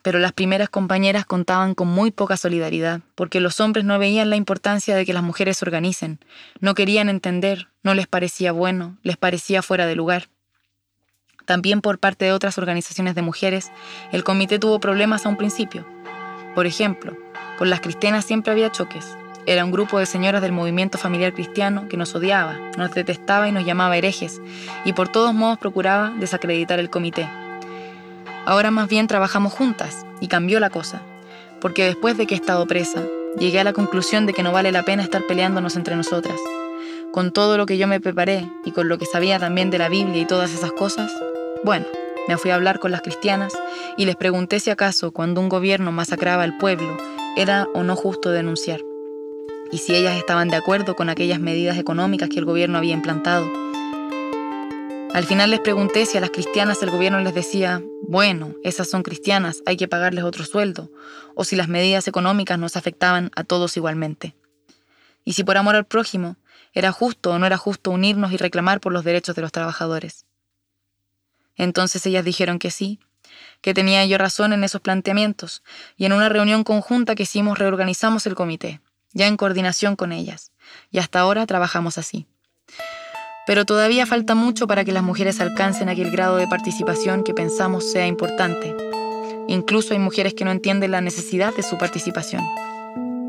Pero 0.04 0.20
las 0.20 0.34
primeras 0.34 0.70
compañeras 0.70 1.26
contaban 1.26 1.74
con 1.74 1.88
muy 1.88 2.12
poca 2.12 2.38
solidaridad, 2.38 3.02
porque 3.16 3.40
los 3.40 3.60
hombres 3.60 3.86
no 3.86 3.98
veían 3.98 4.30
la 4.30 4.36
importancia 4.36 4.96
de 4.96 5.06
que 5.06 5.14
las 5.14 5.24
mujeres 5.24 5.58
se 5.58 5.66
organicen, 5.66 6.20
no 6.60 6.76
querían 6.76 7.10
entender, 7.10 7.70
no 7.82 7.96
les 7.96 8.06
parecía 8.06 8.52
bueno, 8.52 8.98
les 9.02 9.18
parecía 9.18 9.64
fuera 9.64 9.88
de 9.88 9.96
lugar. 9.96 10.28
También 11.46 11.82
por 11.82 12.00
parte 12.00 12.26
de 12.26 12.34
otras 12.34 12.58
organizaciones 12.58 13.16
de 13.16 13.22
mujeres, 13.22 13.72
el 14.12 14.24
comité 14.24 14.60
tuvo 14.60 14.80
problemas 14.80 15.26
a 15.26 15.30
un 15.30 15.38
principio. 15.38 15.86
Por 16.56 16.66
ejemplo, 16.66 17.18
con 17.58 17.70
las 17.70 17.82
cristianas 17.82 18.26
siempre 18.26 18.52
había 18.52 18.72
choques, 18.72 19.18
era 19.46 19.66
un 19.66 19.72
grupo 19.72 20.00
de 20.00 20.06
señoras 20.06 20.42
del 20.42 20.54
movimiento 20.54 20.98
familiar 20.98 21.34
cristiano 21.34 21.88
que 21.90 21.98
nos 21.98 22.16
odiaba, 22.16 22.58
nos 22.78 22.92
detestaba 22.92 23.50
y 23.50 23.52
nos 23.52 23.66
llamaba 23.66 23.98
herejes, 23.98 24.42
y 24.86 24.94
por 24.94 25.10
todos 25.10 25.34
modos 25.34 25.58
procuraba 25.58 26.14
desacreditar 26.18 26.80
el 26.80 26.90
comité. 26.90 27.28
Ahora 28.46 28.72
más 28.72 28.88
bien 28.88 29.08
trabajamos 29.08 29.52
juntas, 29.52 30.06
y 30.22 30.30
cambió 30.30 30.62
la 30.62 30.70
cosa, 30.70 31.02
porque 31.60 31.84
después 31.84 32.18
de 32.18 32.26
que 32.26 32.36
he 32.36 32.38
estado 32.38 32.66
presa, 32.66 33.04
llegué 33.38 33.60
a 33.60 33.66
la 33.66 33.74
conclusión 33.74 34.26
de 34.26 34.34
que 34.34 34.44
no 34.44 34.54
vale 34.54 34.72
la 34.72 34.84
pena 34.84 35.04
estar 35.04 35.24
peleándonos 35.28 35.76
entre 35.76 35.98
nosotras. 35.98 36.40
Con 37.12 37.32
todo 37.32 37.58
lo 37.58 37.66
que 37.66 37.78
yo 37.78 37.88
me 37.88 38.00
preparé 38.00 38.50
y 38.64 38.72
con 38.72 38.88
lo 38.88 38.98
que 38.98 39.06
sabía 39.06 39.40
también 39.40 39.70
de 39.70 39.78
la 39.78 39.90
Biblia 39.90 40.22
y 40.22 40.26
todas 40.26 40.54
esas 40.54 40.72
cosas, 40.72 41.12
bueno, 41.64 41.86
me 42.28 42.38
fui 42.38 42.52
a 42.52 42.56
hablar 42.56 42.80
con 42.80 42.92
las 42.92 43.02
cristianas 43.02 43.54
y 43.98 44.06
les 44.06 44.16
pregunté 44.16 44.60
si 44.60 44.70
acaso 44.70 45.12
cuando 45.12 45.42
un 45.42 45.50
gobierno 45.50 45.92
masacraba 45.92 46.44
al 46.44 46.58
pueblo 46.58 46.98
era 47.36 47.68
o 47.74 47.84
no 47.84 47.96
justo 47.96 48.30
denunciar 48.30 48.82
y 49.74 49.80
si 49.80 49.96
ellas 49.96 50.16
estaban 50.16 50.50
de 50.50 50.56
acuerdo 50.56 50.96
con 50.96 51.10
aquellas 51.10 51.40
medidas 51.40 51.80
económicas 51.80 52.30
que 52.30 52.38
el 52.38 52.46
gobierno 52.46 52.78
había 52.78 52.94
implantado. 52.94 53.52
Al 55.16 55.24
final 55.26 55.50
les 55.50 55.62
pregunté 55.62 56.06
si 56.06 56.16
a 56.16 56.22
las 56.22 56.30
cristianas 56.30 56.84
el 56.84 56.92
gobierno 56.92 57.20
les 57.22 57.34
decía, 57.34 57.82
bueno, 58.08 58.54
esas 58.64 58.88
son 58.88 59.02
cristianas, 59.02 59.64
hay 59.66 59.76
que 59.76 59.88
pagarles 59.88 60.26
otro 60.26 60.46
sueldo, 60.46 60.92
o 61.34 61.44
si 61.44 61.56
las 61.56 61.70
medidas 61.70 62.08
económicas 62.08 62.60
nos 62.60 62.78
afectaban 62.78 63.32
a 63.36 63.44
todos 63.44 63.76
igualmente. 63.76 64.36
Y 65.26 65.34
si 65.34 65.44
por 65.44 65.58
amor 65.58 65.76
al 65.76 65.86
prójimo 65.86 66.36
era 66.72 66.92
justo 66.92 67.32
o 67.32 67.40
no 67.40 67.48
era 67.48 67.58
justo 67.58 67.90
unirnos 67.90 68.32
y 68.32 68.38
reclamar 68.38 68.80
por 68.80 68.94
los 68.94 69.04
derechos 69.04 69.36
de 69.36 69.42
los 69.42 69.52
trabajadores. 69.52 70.26
Entonces 71.56 72.06
ellas 72.06 72.26
dijeron 72.26 72.60
que 72.60 72.72
sí, 72.72 73.00
que 73.62 73.74
tenía 73.74 74.06
yo 74.06 74.18
razón 74.18 74.54
en 74.54 74.64
esos 74.64 74.82
planteamientos, 74.82 75.64
y 75.98 76.06
en 76.06 76.14
una 76.14 76.30
reunión 76.30 76.64
conjunta 76.64 77.16
que 77.16 77.24
hicimos 77.24 77.58
reorganizamos 77.58 78.26
el 78.28 78.36
comité 78.36 78.82
ya 79.14 79.28
en 79.28 79.38
coordinación 79.38 79.96
con 79.96 80.12
ellas, 80.12 80.52
y 80.92 81.00
hasta 81.00 81.20
ahora 81.20 81.46
trabajamos 81.46 81.98
así. 81.98 82.26
Pero 83.46 83.66
todavía 83.66 84.06
falta 84.06 84.36
mucho 84.36 84.68
para 84.68 84.84
que 84.84 84.92
las 84.92 85.04
mujeres 85.04 85.40
alcancen 85.40 85.90
aquel 85.90 86.12
grado 86.12 86.38
de 86.38 86.48
participación 86.48 87.24
que 87.24 87.34
pensamos 87.34 87.92
sea 87.92 88.08
importante. 88.08 88.76
Incluso 89.48 89.94
hay 89.94 90.00
mujeres 90.00 90.34
que 90.34 90.46
no 90.46 90.52
entienden 90.52 90.92
la 90.92 91.02
necesidad 91.02 91.54
de 91.54 91.64
su 91.64 91.78
participación. 91.78 92.44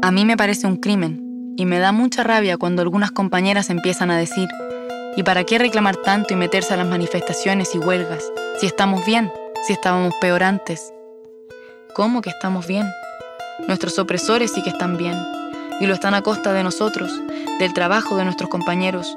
A 0.02 0.10
mí 0.10 0.24
me 0.24 0.36
parece 0.36 0.66
un 0.66 0.76
crimen, 0.76 1.54
y 1.56 1.66
me 1.66 1.78
da 1.78 1.92
mucha 1.92 2.24
rabia 2.24 2.56
cuando 2.56 2.82
algunas 2.82 3.10
compañeras 3.10 3.70
empiezan 3.70 4.10
a 4.10 4.18
decir, 4.18 4.48
¿y 5.16 5.22
para 5.22 5.44
qué 5.44 5.58
reclamar 5.58 5.96
tanto 5.96 6.34
y 6.34 6.36
meterse 6.36 6.74
a 6.74 6.76
las 6.76 6.86
manifestaciones 6.86 7.74
y 7.74 7.78
huelgas? 7.78 8.24
Si 8.60 8.66
estamos 8.66 9.04
bien, 9.06 9.32
si 9.66 9.72
estábamos 9.72 10.14
peor 10.20 10.42
antes. 10.42 10.92
¿Cómo 11.94 12.22
que 12.22 12.30
estamos 12.30 12.66
bien? 12.66 12.86
Nuestros 13.68 13.98
opresores 13.98 14.52
sí 14.52 14.62
que 14.62 14.70
están 14.70 14.96
bien, 14.96 15.16
y 15.80 15.86
lo 15.86 15.94
están 15.94 16.14
a 16.14 16.22
costa 16.22 16.52
de 16.52 16.64
nosotros, 16.64 17.12
del 17.58 17.72
trabajo 17.72 18.16
de 18.16 18.24
nuestros 18.24 18.50
compañeros. 18.50 19.16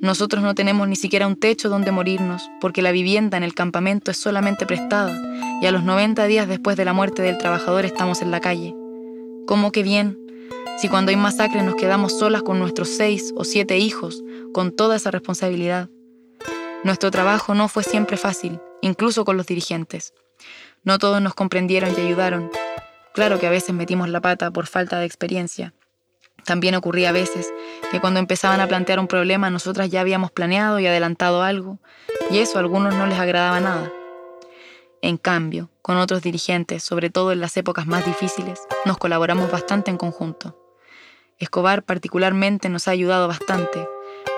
Nosotros 0.00 0.42
no 0.42 0.54
tenemos 0.54 0.88
ni 0.88 0.96
siquiera 0.96 1.26
un 1.26 1.36
techo 1.36 1.68
donde 1.68 1.92
morirnos, 1.92 2.50
porque 2.60 2.82
la 2.82 2.92
vivienda 2.92 3.36
en 3.36 3.42
el 3.42 3.54
campamento 3.54 4.10
es 4.10 4.16
solamente 4.16 4.66
prestada, 4.66 5.12
y 5.62 5.66
a 5.66 5.70
los 5.70 5.84
90 5.84 6.26
días 6.26 6.48
después 6.48 6.76
de 6.76 6.84
la 6.84 6.92
muerte 6.92 7.22
del 7.22 7.38
trabajador 7.38 7.84
estamos 7.84 8.22
en 8.22 8.30
la 8.30 8.40
calle. 8.40 8.74
¿Cómo 9.46 9.72
que 9.72 9.82
bien? 9.82 10.18
Si 10.76 10.88
cuando 10.88 11.10
hay 11.10 11.16
masacres 11.16 11.64
nos 11.64 11.74
quedamos 11.74 12.18
solas 12.18 12.42
con 12.42 12.58
nuestros 12.58 12.88
seis 12.88 13.32
o 13.36 13.44
siete 13.44 13.78
hijos, 13.78 14.22
con 14.52 14.74
toda 14.74 14.96
esa 14.96 15.10
responsabilidad. 15.10 15.88
Nuestro 16.84 17.10
trabajo 17.10 17.54
no 17.54 17.68
fue 17.68 17.82
siempre 17.82 18.16
fácil, 18.16 18.60
incluso 18.82 19.24
con 19.24 19.36
los 19.36 19.46
dirigentes. 19.46 20.12
No 20.84 20.98
todos 20.98 21.20
nos 21.22 21.34
comprendieron 21.34 21.94
y 21.96 22.02
ayudaron. 22.02 22.50
Claro 23.14 23.38
que 23.38 23.46
a 23.46 23.50
veces 23.50 23.74
metimos 23.74 24.08
la 24.08 24.20
pata 24.20 24.50
por 24.50 24.66
falta 24.66 24.98
de 25.00 25.06
experiencia, 25.06 25.72
también 26.46 26.76
ocurría 26.76 27.08
a 27.08 27.12
veces 27.12 27.52
que 27.90 28.00
cuando 28.00 28.20
empezaban 28.20 28.60
a 28.60 28.68
plantear 28.68 29.00
un 29.00 29.08
problema 29.08 29.50
nosotras 29.50 29.90
ya 29.90 30.00
habíamos 30.00 30.30
planeado 30.30 30.78
y 30.78 30.86
adelantado 30.86 31.42
algo, 31.42 31.80
y 32.30 32.38
eso 32.38 32.56
a 32.56 32.60
algunos 32.60 32.94
no 32.94 33.06
les 33.06 33.18
agradaba 33.18 33.58
nada. 33.58 33.92
En 35.02 35.16
cambio, 35.16 35.70
con 35.82 35.96
otros 35.96 36.22
dirigentes, 36.22 36.84
sobre 36.84 37.10
todo 37.10 37.32
en 37.32 37.40
las 37.40 37.56
épocas 37.56 37.86
más 37.86 38.06
difíciles, 38.06 38.60
nos 38.84 38.96
colaboramos 38.96 39.50
bastante 39.50 39.90
en 39.90 39.98
conjunto. 39.98 40.56
Escobar 41.38 41.82
particularmente 41.82 42.68
nos 42.68 42.88
ha 42.88 42.92
ayudado 42.92 43.28
bastante. 43.28 43.86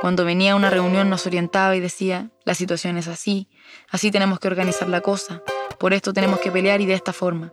Cuando 0.00 0.24
venía 0.24 0.52
a 0.52 0.56
una 0.56 0.70
reunión 0.70 1.08
nos 1.08 1.26
orientaba 1.26 1.76
y 1.76 1.80
decía, 1.80 2.30
la 2.44 2.54
situación 2.54 2.96
es 2.96 3.08
así, 3.08 3.48
así 3.88 4.10
tenemos 4.10 4.40
que 4.40 4.48
organizar 4.48 4.88
la 4.88 5.00
cosa, 5.00 5.42
por 5.78 5.92
esto 5.92 6.12
tenemos 6.12 6.40
que 6.40 6.50
pelear 6.50 6.80
y 6.80 6.86
de 6.86 6.94
esta 6.94 7.12
forma. 7.12 7.52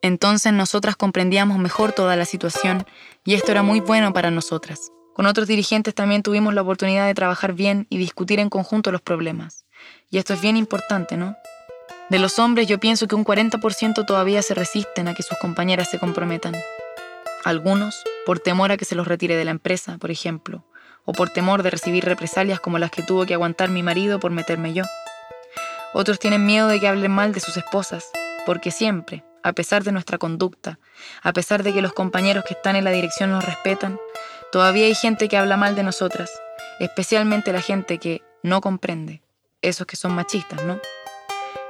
Entonces 0.00 0.52
nosotras 0.52 0.96
comprendíamos 0.96 1.58
mejor 1.58 1.92
toda 1.92 2.16
la 2.16 2.24
situación 2.24 2.84
y 3.24 3.34
esto 3.34 3.52
era 3.52 3.62
muy 3.62 3.80
bueno 3.80 4.12
para 4.12 4.30
nosotras. 4.30 4.90
Con 5.14 5.26
otros 5.26 5.46
dirigentes 5.46 5.94
también 5.94 6.22
tuvimos 6.22 6.54
la 6.54 6.62
oportunidad 6.62 7.06
de 7.06 7.14
trabajar 7.14 7.52
bien 7.52 7.86
y 7.90 7.98
discutir 7.98 8.40
en 8.40 8.48
conjunto 8.48 8.90
los 8.90 9.02
problemas. 9.02 9.66
Y 10.10 10.18
esto 10.18 10.34
es 10.34 10.40
bien 10.40 10.56
importante, 10.56 11.16
¿no? 11.16 11.36
De 12.10 12.18
los 12.18 12.38
hombres 12.38 12.66
yo 12.66 12.78
pienso 12.78 13.06
que 13.06 13.14
un 13.14 13.24
40% 13.24 14.06
todavía 14.06 14.42
se 14.42 14.54
resisten 14.54 15.08
a 15.08 15.14
que 15.14 15.22
sus 15.22 15.38
compañeras 15.38 15.90
se 15.90 15.98
comprometan. 15.98 16.54
Algunos, 17.44 18.04
por 18.24 18.38
temor 18.38 18.70
a 18.70 18.76
que 18.76 18.84
se 18.84 18.94
los 18.94 19.08
retire 19.08 19.36
de 19.36 19.44
la 19.44 19.50
empresa, 19.50 19.98
por 19.98 20.12
ejemplo, 20.12 20.64
o 21.04 21.12
por 21.12 21.30
temor 21.30 21.64
de 21.64 21.70
recibir 21.70 22.04
represalias 22.04 22.60
como 22.60 22.78
las 22.78 22.92
que 22.92 23.02
tuvo 23.02 23.26
que 23.26 23.34
aguantar 23.34 23.68
mi 23.68 23.82
marido 23.82 24.20
por 24.20 24.30
meterme 24.30 24.72
yo. 24.72 24.84
Otros 25.92 26.20
tienen 26.20 26.46
miedo 26.46 26.68
de 26.68 26.78
que 26.78 26.86
hablen 26.86 27.10
mal 27.10 27.32
de 27.32 27.40
sus 27.40 27.56
esposas, 27.56 28.08
porque 28.46 28.70
siempre, 28.70 29.24
a 29.42 29.52
pesar 29.54 29.82
de 29.82 29.90
nuestra 29.90 30.18
conducta, 30.18 30.78
a 31.22 31.32
pesar 31.32 31.64
de 31.64 31.72
que 31.72 31.82
los 31.82 31.92
compañeros 31.92 32.44
que 32.44 32.54
están 32.54 32.76
en 32.76 32.84
la 32.84 32.92
dirección 32.92 33.32
nos 33.32 33.44
respetan, 33.44 33.98
todavía 34.52 34.86
hay 34.86 34.94
gente 34.94 35.28
que 35.28 35.36
habla 35.36 35.56
mal 35.56 35.74
de 35.74 35.82
nosotras, 35.82 36.30
especialmente 36.78 37.52
la 37.52 37.60
gente 37.60 37.98
que 37.98 38.22
no 38.44 38.60
comprende, 38.60 39.20
esos 39.62 39.86
que 39.86 39.96
son 39.96 40.14
machistas, 40.14 40.62
¿no? 40.64 40.80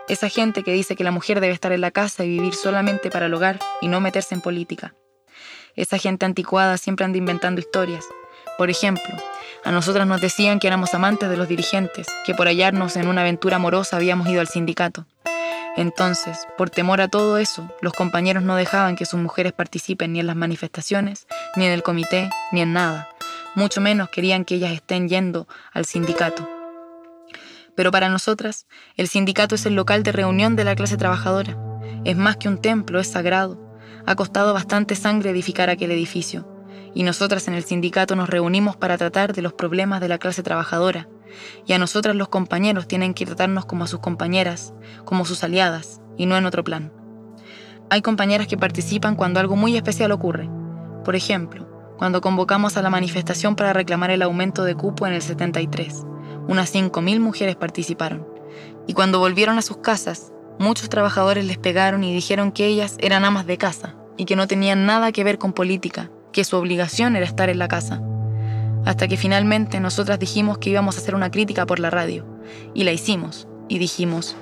Esa 0.06 0.28
gente 0.28 0.62
que 0.64 0.72
dice 0.72 0.96
que 0.96 1.04
la 1.04 1.12
mujer 1.12 1.40
debe 1.40 1.54
estar 1.54 1.72
en 1.72 1.80
la 1.80 1.92
casa 1.92 2.24
y 2.24 2.28
vivir 2.28 2.54
solamente 2.54 3.10
para 3.10 3.26
el 3.26 3.34
hogar 3.34 3.58
y 3.80 3.88
no 3.88 4.02
meterse 4.02 4.34
en 4.34 4.42
política. 4.42 4.94
Esa 5.76 5.98
gente 5.98 6.26
anticuada 6.26 6.76
siempre 6.76 7.04
anda 7.04 7.18
inventando 7.18 7.60
historias. 7.60 8.04
Por 8.58 8.68
ejemplo, 8.68 9.14
a 9.64 9.72
nosotras 9.72 10.06
nos 10.06 10.20
decían 10.20 10.58
que 10.58 10.66
éramos 10.66 10.92
amantes 10.92 11.30
de 11.30 11.36
los 11.36 11.48
dirigentes, 11.48 12.06
que 12.26 12.34
por 12.34 12.46
hallarnos 12.46 12.96
en 12.96 13.08
una 13.08 13.22
aventura 13.22 13.56
amorosa 13.56 13.96
habíamos 13.96 14.28
ido 14.28 14.40
al 14.40 14.48
sindicato. 14.48 15.06
Entonces, 15.76 16.46
por 16.58 16.68
temor 16.68 17.00
a 17.00 17.08
todo 17.08 17.38
eso, 17.38 17.66
los 17.80 17.94
compañeros 17.94 18.42
no 18.42 18.56
dejaban 18.56 18.94
que 18.96 19.06
sus 19.06 19.18
mujeres 19.18 19.54
participen 19.54 20.12
ni 20.12 20.20
en 20.20 20.26
las 20.26 20.36
manifestaciones, 20.36 21.26
ni 21.56 21.64
en 21.64 21.72
el 21.72 21.82
comité, 21.82 22.28
ni 22.52 22.60
en 22.60 22.74
nada. 22.74 23.08
Mucho 23.54 23.80
menos 23.80 24.10
querían 24.10 24.44
que 24.44 24.56
ellas 24.56 24.72
estén 24.72 25.08
yendo 25.08 25.48
al 25.72 25.86
sindicato. 25.86 26.46
Pero 27.74 27.90
para 27.90 28.10
nosotras, 28.10 28.66
el 28.96 29.08
sindicato 29.08 29.54
es 29.54 29.64
el 29.64 29.74
local 29.74 30.02
de 30.02 30.12
reunión 30.12 30.56
de 30.56 30.64
la 30.64 30.74
clase 30.74 30.98
trabajadora. 30.98 31.56
Es 32.04 32.16
más 32.16 32.36
que 32.36 32.48
un 32.48 32.58
templo, 32.58 33.00
es 33.00 33.08
sagrado. 33.08 33.71
Ha 34.06 34.14
costado 34.16 34.52
bastante 34.52 34.94
sangre 34.94 35.30
edificar 35.30 35.70
aquel 35.70 35.90
edificio. 35.90 36.48
Y 36.94 37.04
nosotras 37.04 37.48
en 37.48 37.54
el 37.54 37.64
sindicato 37.64 38.16
nos 38.16 38.28
reunimos 38.28 38.76
para 38.76 38.98
tratar 38.98 39.32
de 39.32 39.42
los 39.42 39.52
problemas 39.52 40.00
de 40.00 40.08
la 40.08 40.18
clase 40.18 40.42
trabajadora, 40.42 41.08
y 41.66 41.72
a 41.72 41.78
nosotras 41.78 42.16
los 42.16 42.28
compañeros 42.28 42.86
tienen 42.86 43.14
que 43.14 43.26
tratarnos 43.26 43.64
como 43.64 43.84
a 43.84 43.86
sus 43.86 44.00
compañeras, 44.00 44.74
como 45.04 45.24
sus 45.24 45.42
aliadas, 45.44 46.00
y 46.16 46.26
no 46.26 46.36
en 46.36 46.46
otro 46.46 46.64
plan. 46.64 46.92
Hay 47.90 48.02
compañeras 48.02 48.46
que 48.46 48.56
participan 48.56 49.16
cuando 49.16 49.40
algo 49.40 49.56
muy 49.56 49.76
especial 49.76 50.12
ocurre. 50.12 50.48
Por 51.04 51.16
ejemplo, 51.16 51.68
cuando 51.98 52.20
convocamos 52.20 52.76
a 52.76 52.82
la 52.82 52.90
manifestación 52.90 53.54
para 53.54 53.72
reclamar 53.72 54.10
el 54.10 54.22
aumento 54.22 54.64
de 54.64 54.74
cupo 54.74 55.06
en 55.06 55.12
el 55.12 55.22
73. 55.22 56.04
Unas 56.48 56.74
5.000 56.74 57.20
mujeres 57.20 57.56
participaron. 57.56 58.26
Y 58.86 58.94
cuando 58.94 59.18
volvieron 59.18 59.58
a 59.58 59.62
sus 59.62 59.78
casas, 59.78 60.31
muchos 60.58 60.88
trabajadores 60.88 61.44
les 61.44 61.58
pegaron 61.58 62.04
y 62.04 62.14
dijeron 62.14 62.52
que 62.52 62.66
ellas 62.66 62.96
eran 62.98 63.24
amas 63.24 63.46
de 63.46 63.58
casa 63.58 63.94
y 64.16 64.24
que 64.24 64.36
no 64.36 64.46
tenían 64.46 64.86
nada 64.86 65.12
que 65.12 65.24
ver 65.24 65.38
con 65.38 65.52
política, 65.52 66.10
que 66.32 66.44
su 66.44 66.56
obligación 66.56 67.16
era 67.16 67.26
estar 67.26 67.48
en 67.48 67.58
la 67.58 67.68
casa 67.68 68.02
hasta 68.84 69.08
que 69.08 69.16
finalmente 69.16 69.80
nosotras 69.80 70.18
dijimos 70.18 70.58
que 70.58 70.70
íbamos 70.70 70.96
a 70.96 71.00
hacer 71.00 71.14
una 71.14 71.30
crítica 71.30 71.66
por 71.66 71.78
la 71.78 71.90
radio, 71.90 72.24
y 72.74 72.84
la 72.84 72.92
hicimos, 72.92 73.46
y 73.68 73.78
dijimos, 73.78 74.36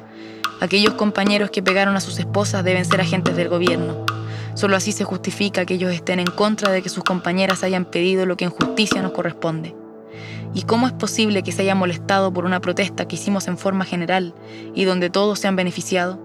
aquellos 0.60 0.94
compañeros 0.94 1.50
que 1.50 1.62
pegaron 1.62 1.96
a 1.96 2.00
sus 2.00 2.18
esposas 2.18 2.64
deben 2.64 2.84
ser 2.84 3.00
agentes 3.00 3.36
del 3.36 3.48
gobierno. 3.48 4.06
Solo 4.54 4.76
así 4.76 4.92
se 4.92 5.04
justifica 5.04 5.64
que 5.64 5.74
ellos 5.74 5.92
estén 5.92 6.18
en 6.18 6.26
contra 6.26 6.72
de 6.72 6.82
que 6.82 6.88
sus 6.88 7.04
compañeras 7.04 7.62
hayan 7.62 7.84
pedido 7.84 8.26
lo 8.26 8.36
que 8.36 8.44
en 8.44 8.50
justicia 8.50 9.00
nos 9.00 9.12
corresponde. 9.12 9.74
¿Y 10.52 10.62
cómo 10.62 10.86
es 10.86 10.92
posible 10.92 11.42
que 11.42 11.52
se 11.52 11.62
haya 11.62 11.74
molestado 11.74 12.32
por 12.32 12.44
una 12.44 12.60
protesta 12.60 13.06
que 13.06 13.14
hicimos 13.14 13.46
en 13.46 13.56
forma 13.56 13.84
general 13.84 14.34
y 14.74 14.84
donde 14.84 15.08
todos 15.08 15.38
se 15.38 15.46
han 15.46 15.56
beneficiado? 15.56 16.18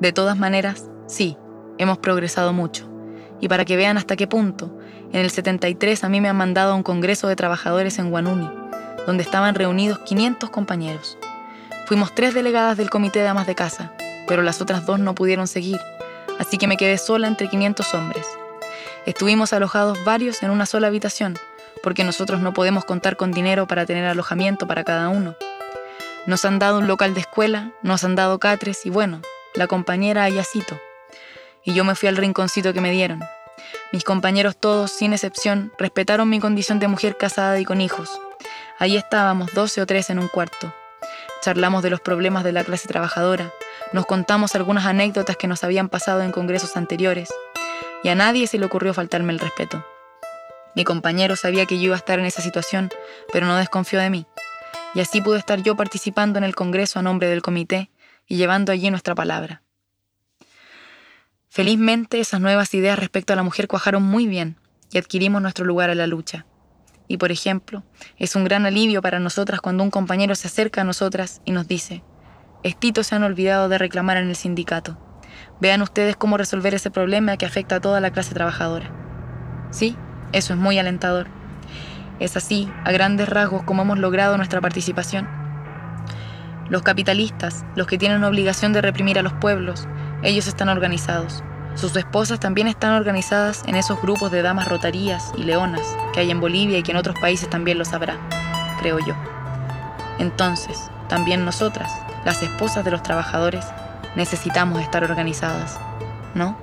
De 0.00 0.12
todas 0.12 0.38
maneras, 0.38 0.90
sí, 1.06 1.36
hemos 1.78 1.98
progresado 1.98 2.52
mucho. 2.52 2.88
Y 3.40 3.48
para 3.48 3.64
que 3.64 3.76
vean 3.76 3.96
hasta 3.96 4.16
qué 4.16 4.26
punto, 4.26 4.78
en 5.12 5.20
el 5.20 5.30
73 5.30 6.04
a 6.04 6.08
mí 6.08 6.20
me 6.20 6.28
han 6.28 6.36
mandado 6.36 6.72
a 6.72 6.76
un 6.76 6.84
congreso 6.84 7.26
de 7.26 7.36
trabajadores 7.36 7.98
en 7.98 8.10
Guanuni, 8.10 8.48
donde 9.06 9.24
estaban 9.24 9.56
reunidos 9.56 9.98
500 10.00 10.50
compañeros. 10.50 11.18
Fuimos 11.86 12.14
tres 12.14 12.32
delegadas 12.32 12.76
del 12.76 12.90
comité 12.90 13.20
de 13.20 13.28
amas 13.28 13.46
de 13.46 13.54
casa, 13.56 13.92
pero 14.28 14.42
las 14.42 14.60
otras 14.60 14.86
dos 14.86 15.00
no 15.00 15.14
pudieron 15.14 15.48
seguir, 15.48 15.80
así 16.38 16.58
que 16.58 16.68
me 16.68 16.76
quedé 16.76 16.96
sola 16.96 17.26
entre 17.26 17.48
500 17.48 17.92
hombres. 17.94 18.26
Estuvimos 19.04 19.52
alojados 19.52 20.02
varios 20.04 20.42
en 20.42 20.50
una 20.50 20.64
sola 20.64 20.86
habitación, 20.86 21.36
porque 21.84 22.02
nosotros 22.02 22.40
no 22.40 22.52
podemos 22.54 22.84
contar 22.84 23.16
con 23.16 23.30
dinero 23.30 23.68
para 23.68 23.86
tener 23.86 24.06
alojamiento 24.06 24.66
para 24.66 24.82
cada 24.82 25.10
uno. 25.10 25.36
Nos 26.26 26.44
han 26.44 26.58
dado 26.58 26.78
un 26.78 26.88
local 26.88 27.14
de 27.14 27.20
escuela, 27.20 27.70
nos 27.82 28.02
han 28.02 28.16
dado 28.16 28.40
catres 28.40 28.86
y 28.86 28.90
bueno, 28.90 29.20
la 29.54 29.68
compañera 29.68 30.24
Ayacito. 30.24 30.80
Y 31.62 31.74
yo 31.74 31.84
me 31.84 31.94
fui 31.94 32.08
al 32.08 32.16
rinconcito 32.16 32.72
que 32.72 32.80
me 32.80 32.90
dieron, 32.90 33.20
mis 33.92 34.02
compañeros 34.02 34.56
todos, 34.56 34.90
sin 34.90 35.12
excepción, 35.12 35.72
respetaron 35.78 36.28
mi 36.28 36.40
condición 36.40 36.78
de 36.78 36.88
mujer 36.88 37.16
casada 37.16 37.60
y 37.60 37.64
con 37.64 37.80
hijos. 37.80 38.10
Allí 38.78 38.96
estábamos, 38.96 39.52
doce 39.54 39.80
o 39.80 39.86
tres 39.86 40.10
en 40.10 40.18
un 40.18 40.28
cuarto. 40.28 40.74
Charlamos 41.42 41.82
de 41.82 41.90
los 41.90 42.00
problemas 42.00 42.44
de 42.44 42.52
la 42.52 42.64
clase 42.64 42.88
trabajadora, 42.88 43.52
nos 43.92 44.06
contamos 44.06 44.54
algunas 44.54 44.86
anécdotas 44.86 45.36
que 45.36 45.46
nos 45.46 45.62
habían 45.62 45.88
pasado 45.88 46.22
en 46.22 46.32
congresos 46.32 46.76
anteriores, 46.76 47.28
y 48.02 48.08
a 48.08 48.14
nadie 48.14 48.46
se 48.46 48.58
le 48.58 48.66
ocurrió 48.66 48.94
faltarme 48.94 49.32
el 49.32 49.38
respeto. 49.38 49.84
Mi 50.74 50.84
compañero 50.84 51.36
sabía 51.36 51.66
que 51.66 51.78
yo 51.78 51.84
iba 51.84 51.94
a 51.94 51.98
estar 51.98 52.18
en 52.18 52.24
esa 52.24 52.42
situación, 52.42 52.90
pero 53.32 53.46
no 53.46 53.56
desconfió 53.56 54.00
de 54.00 54.10
mí, 54.10 54.26
y 54.94 55.00
así 55.00 55.20
pude 55.20 55.38
estar 55.38 55.62
yo 55.62 55.76
participando 55.76 56.38
en 56.38 56.44
el 56.44 56.54
congreso 56.54 56.98
a 56.98 57.02
nombre 57.02 57.28
del 57.28 57.42
comité 57.42 57.90
y 58.26 58.36
llevando 58.36 58.72
allí 58.72 58.90
nuestra 58.90 59.14
palabra. 59.14 59.62
Felizmente 61.48 62.18
esas 62.18 62.40
nuevas 62.40 62.74
ideas 62.74 62.98
respecto 62.98 63.32
a 63.32 63.36
la 63.36 63.42
mujer 63.42 63.68
cuajaron 63.68 64.02
muy 64.02 64.26
bien 64.26 64.56
y 64.90 64.98
adquirimos 64.98 65.40
nuestro 65.40 65.64
lugar 65.64 65.90
en 65.90 65.98
la 65.98 66.06
lucha. 66.06 66.46
Y 67.06 67.18
por 67.18 67.30
ejemplo, 67.30 67.84
es 68.16 68.34
un 68.34 68.44
gran 68.44 68.66
alivio 68.66 69.02
para 69.02 69.20
nosotras 69.20 69.60
cuando 69.60 69.84
un 69.84 69.90
compañero 69.90 70.34
se 70.34 70.48
acerca 70.48 70.80
a 70.80 70.84
nosotras 70.84 71.42
y 71.44 71.52
nos 71.52 71.68
dice, 71.68 72.02
Estito 72.62 73.04
se 73.04 73.14
han 73.14 73.22
olvidado 73.22 73.68
de 73.68 73.78
reclamar 73.78 74.16
en 74.16 74.28
el 74.28 74.36
sindicato. 74.36 74.98
Vean 75.60 75.82
ustedes 75.82 76.16
cómo 76.16 76.38
resolver 76.38 76.74
ese 76.74 76.90
problema 76.90 77.36
que 77.36 77.46
afecta 77.46 77.76
a 77.76 77.80
toda 77.80 78.00
la 78.00 78.10
clase 78.10 78.34
trabajadora. 78.34 78.90
Sí, 79.70 79.96
eso 80.34 80.52
es 80.52 80.58
muy 80.58 80.78
alentador. 80.78 81.28
Es 82.18 82.36
así, 82.36 82.70
a 82.84 82.90
grandes 82.90 83.28
rasgos, 83.28 83.62
como 83.62 83.82
hemos 83.82 83.98
logrado 83.98 84.36
nuestra 84.36 84.60
participación. 84.60 85.28
Los 86.68 86.82
capitalistas, 86.82 87.64
los 87.76 87.86
que 87.86 87.98
tienen 87.98 88.24
obligación 88.24 88.72
de 88.72 88.82
reprimir 88.82 89.18
a 89.18 89.22
los 89.22 89.32
pueblos, 89.34 89.86
ellos 90.22 90.48
están 90.48 90.68
organizados. 90.68 91.44
Sus 91.76 91.94
esposas 91.96 92.40
también 92.40 92.66
están 92.66 92.92
organizadas 92.92 93.62
en 93.66 93.76
esos 93.76 94.00
grupos 94.02 94.32
de 94.32 94.42
damas 94.42 94.68
rotarías 94.68 95.32
y 95.36 95.44
leonas 95.44 95.96
que 96.12 96.20
hay 96.20 96.30
en 96.30 96.40
Bolivia 96.40 96.78
y 96.78 96.82
que 96.82 96.90
en 96.90 96.96
otros 96.96 97.18
países 97.18 97.48
también 97.48 97.78
lo 97.78 97.84
sabrá, 97.84 98.16
creo 98.80 98.98
yo. 98.98 99.14
Entonces, 100.18 100.90
también 101.08 101.44
nosotras, 101.44 101.92
las 102.24 102.42
esposas 102.42 102.84
de 102.84 102.90
los 102.90 103.02
trabajadores, 103.02 103.64
necesitamos 104.16 104.80
estar 104.80 105.04
organizadas, 105.04 105.78
¿no? 106.34 106.56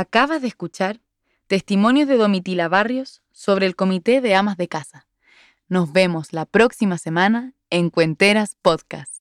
Acabas 0.00 0.40
de 0.40 0.48
escuchar 0.48 1.02
testimonios 1.46 2.08
de 2.08 2.16
Domitila 2.16 2.68
Barrios 2.70 3.20
sobre 3.32 3.66
el 3.66 3.76
Comité 3.76 4.22
de 4.22 4.34
Amas 4.34 4.56
de 4.56 4.66
Casa. 4.66 5.06
Nos 5.68 5.92
vemos 5.92 6.32
la 6.32 6.46
próxima 6.46 6.96
semana 6.96 7.52
en 7.68 7.90
Cuenteras 7.90 8.56
Podcast. 8.62 9.19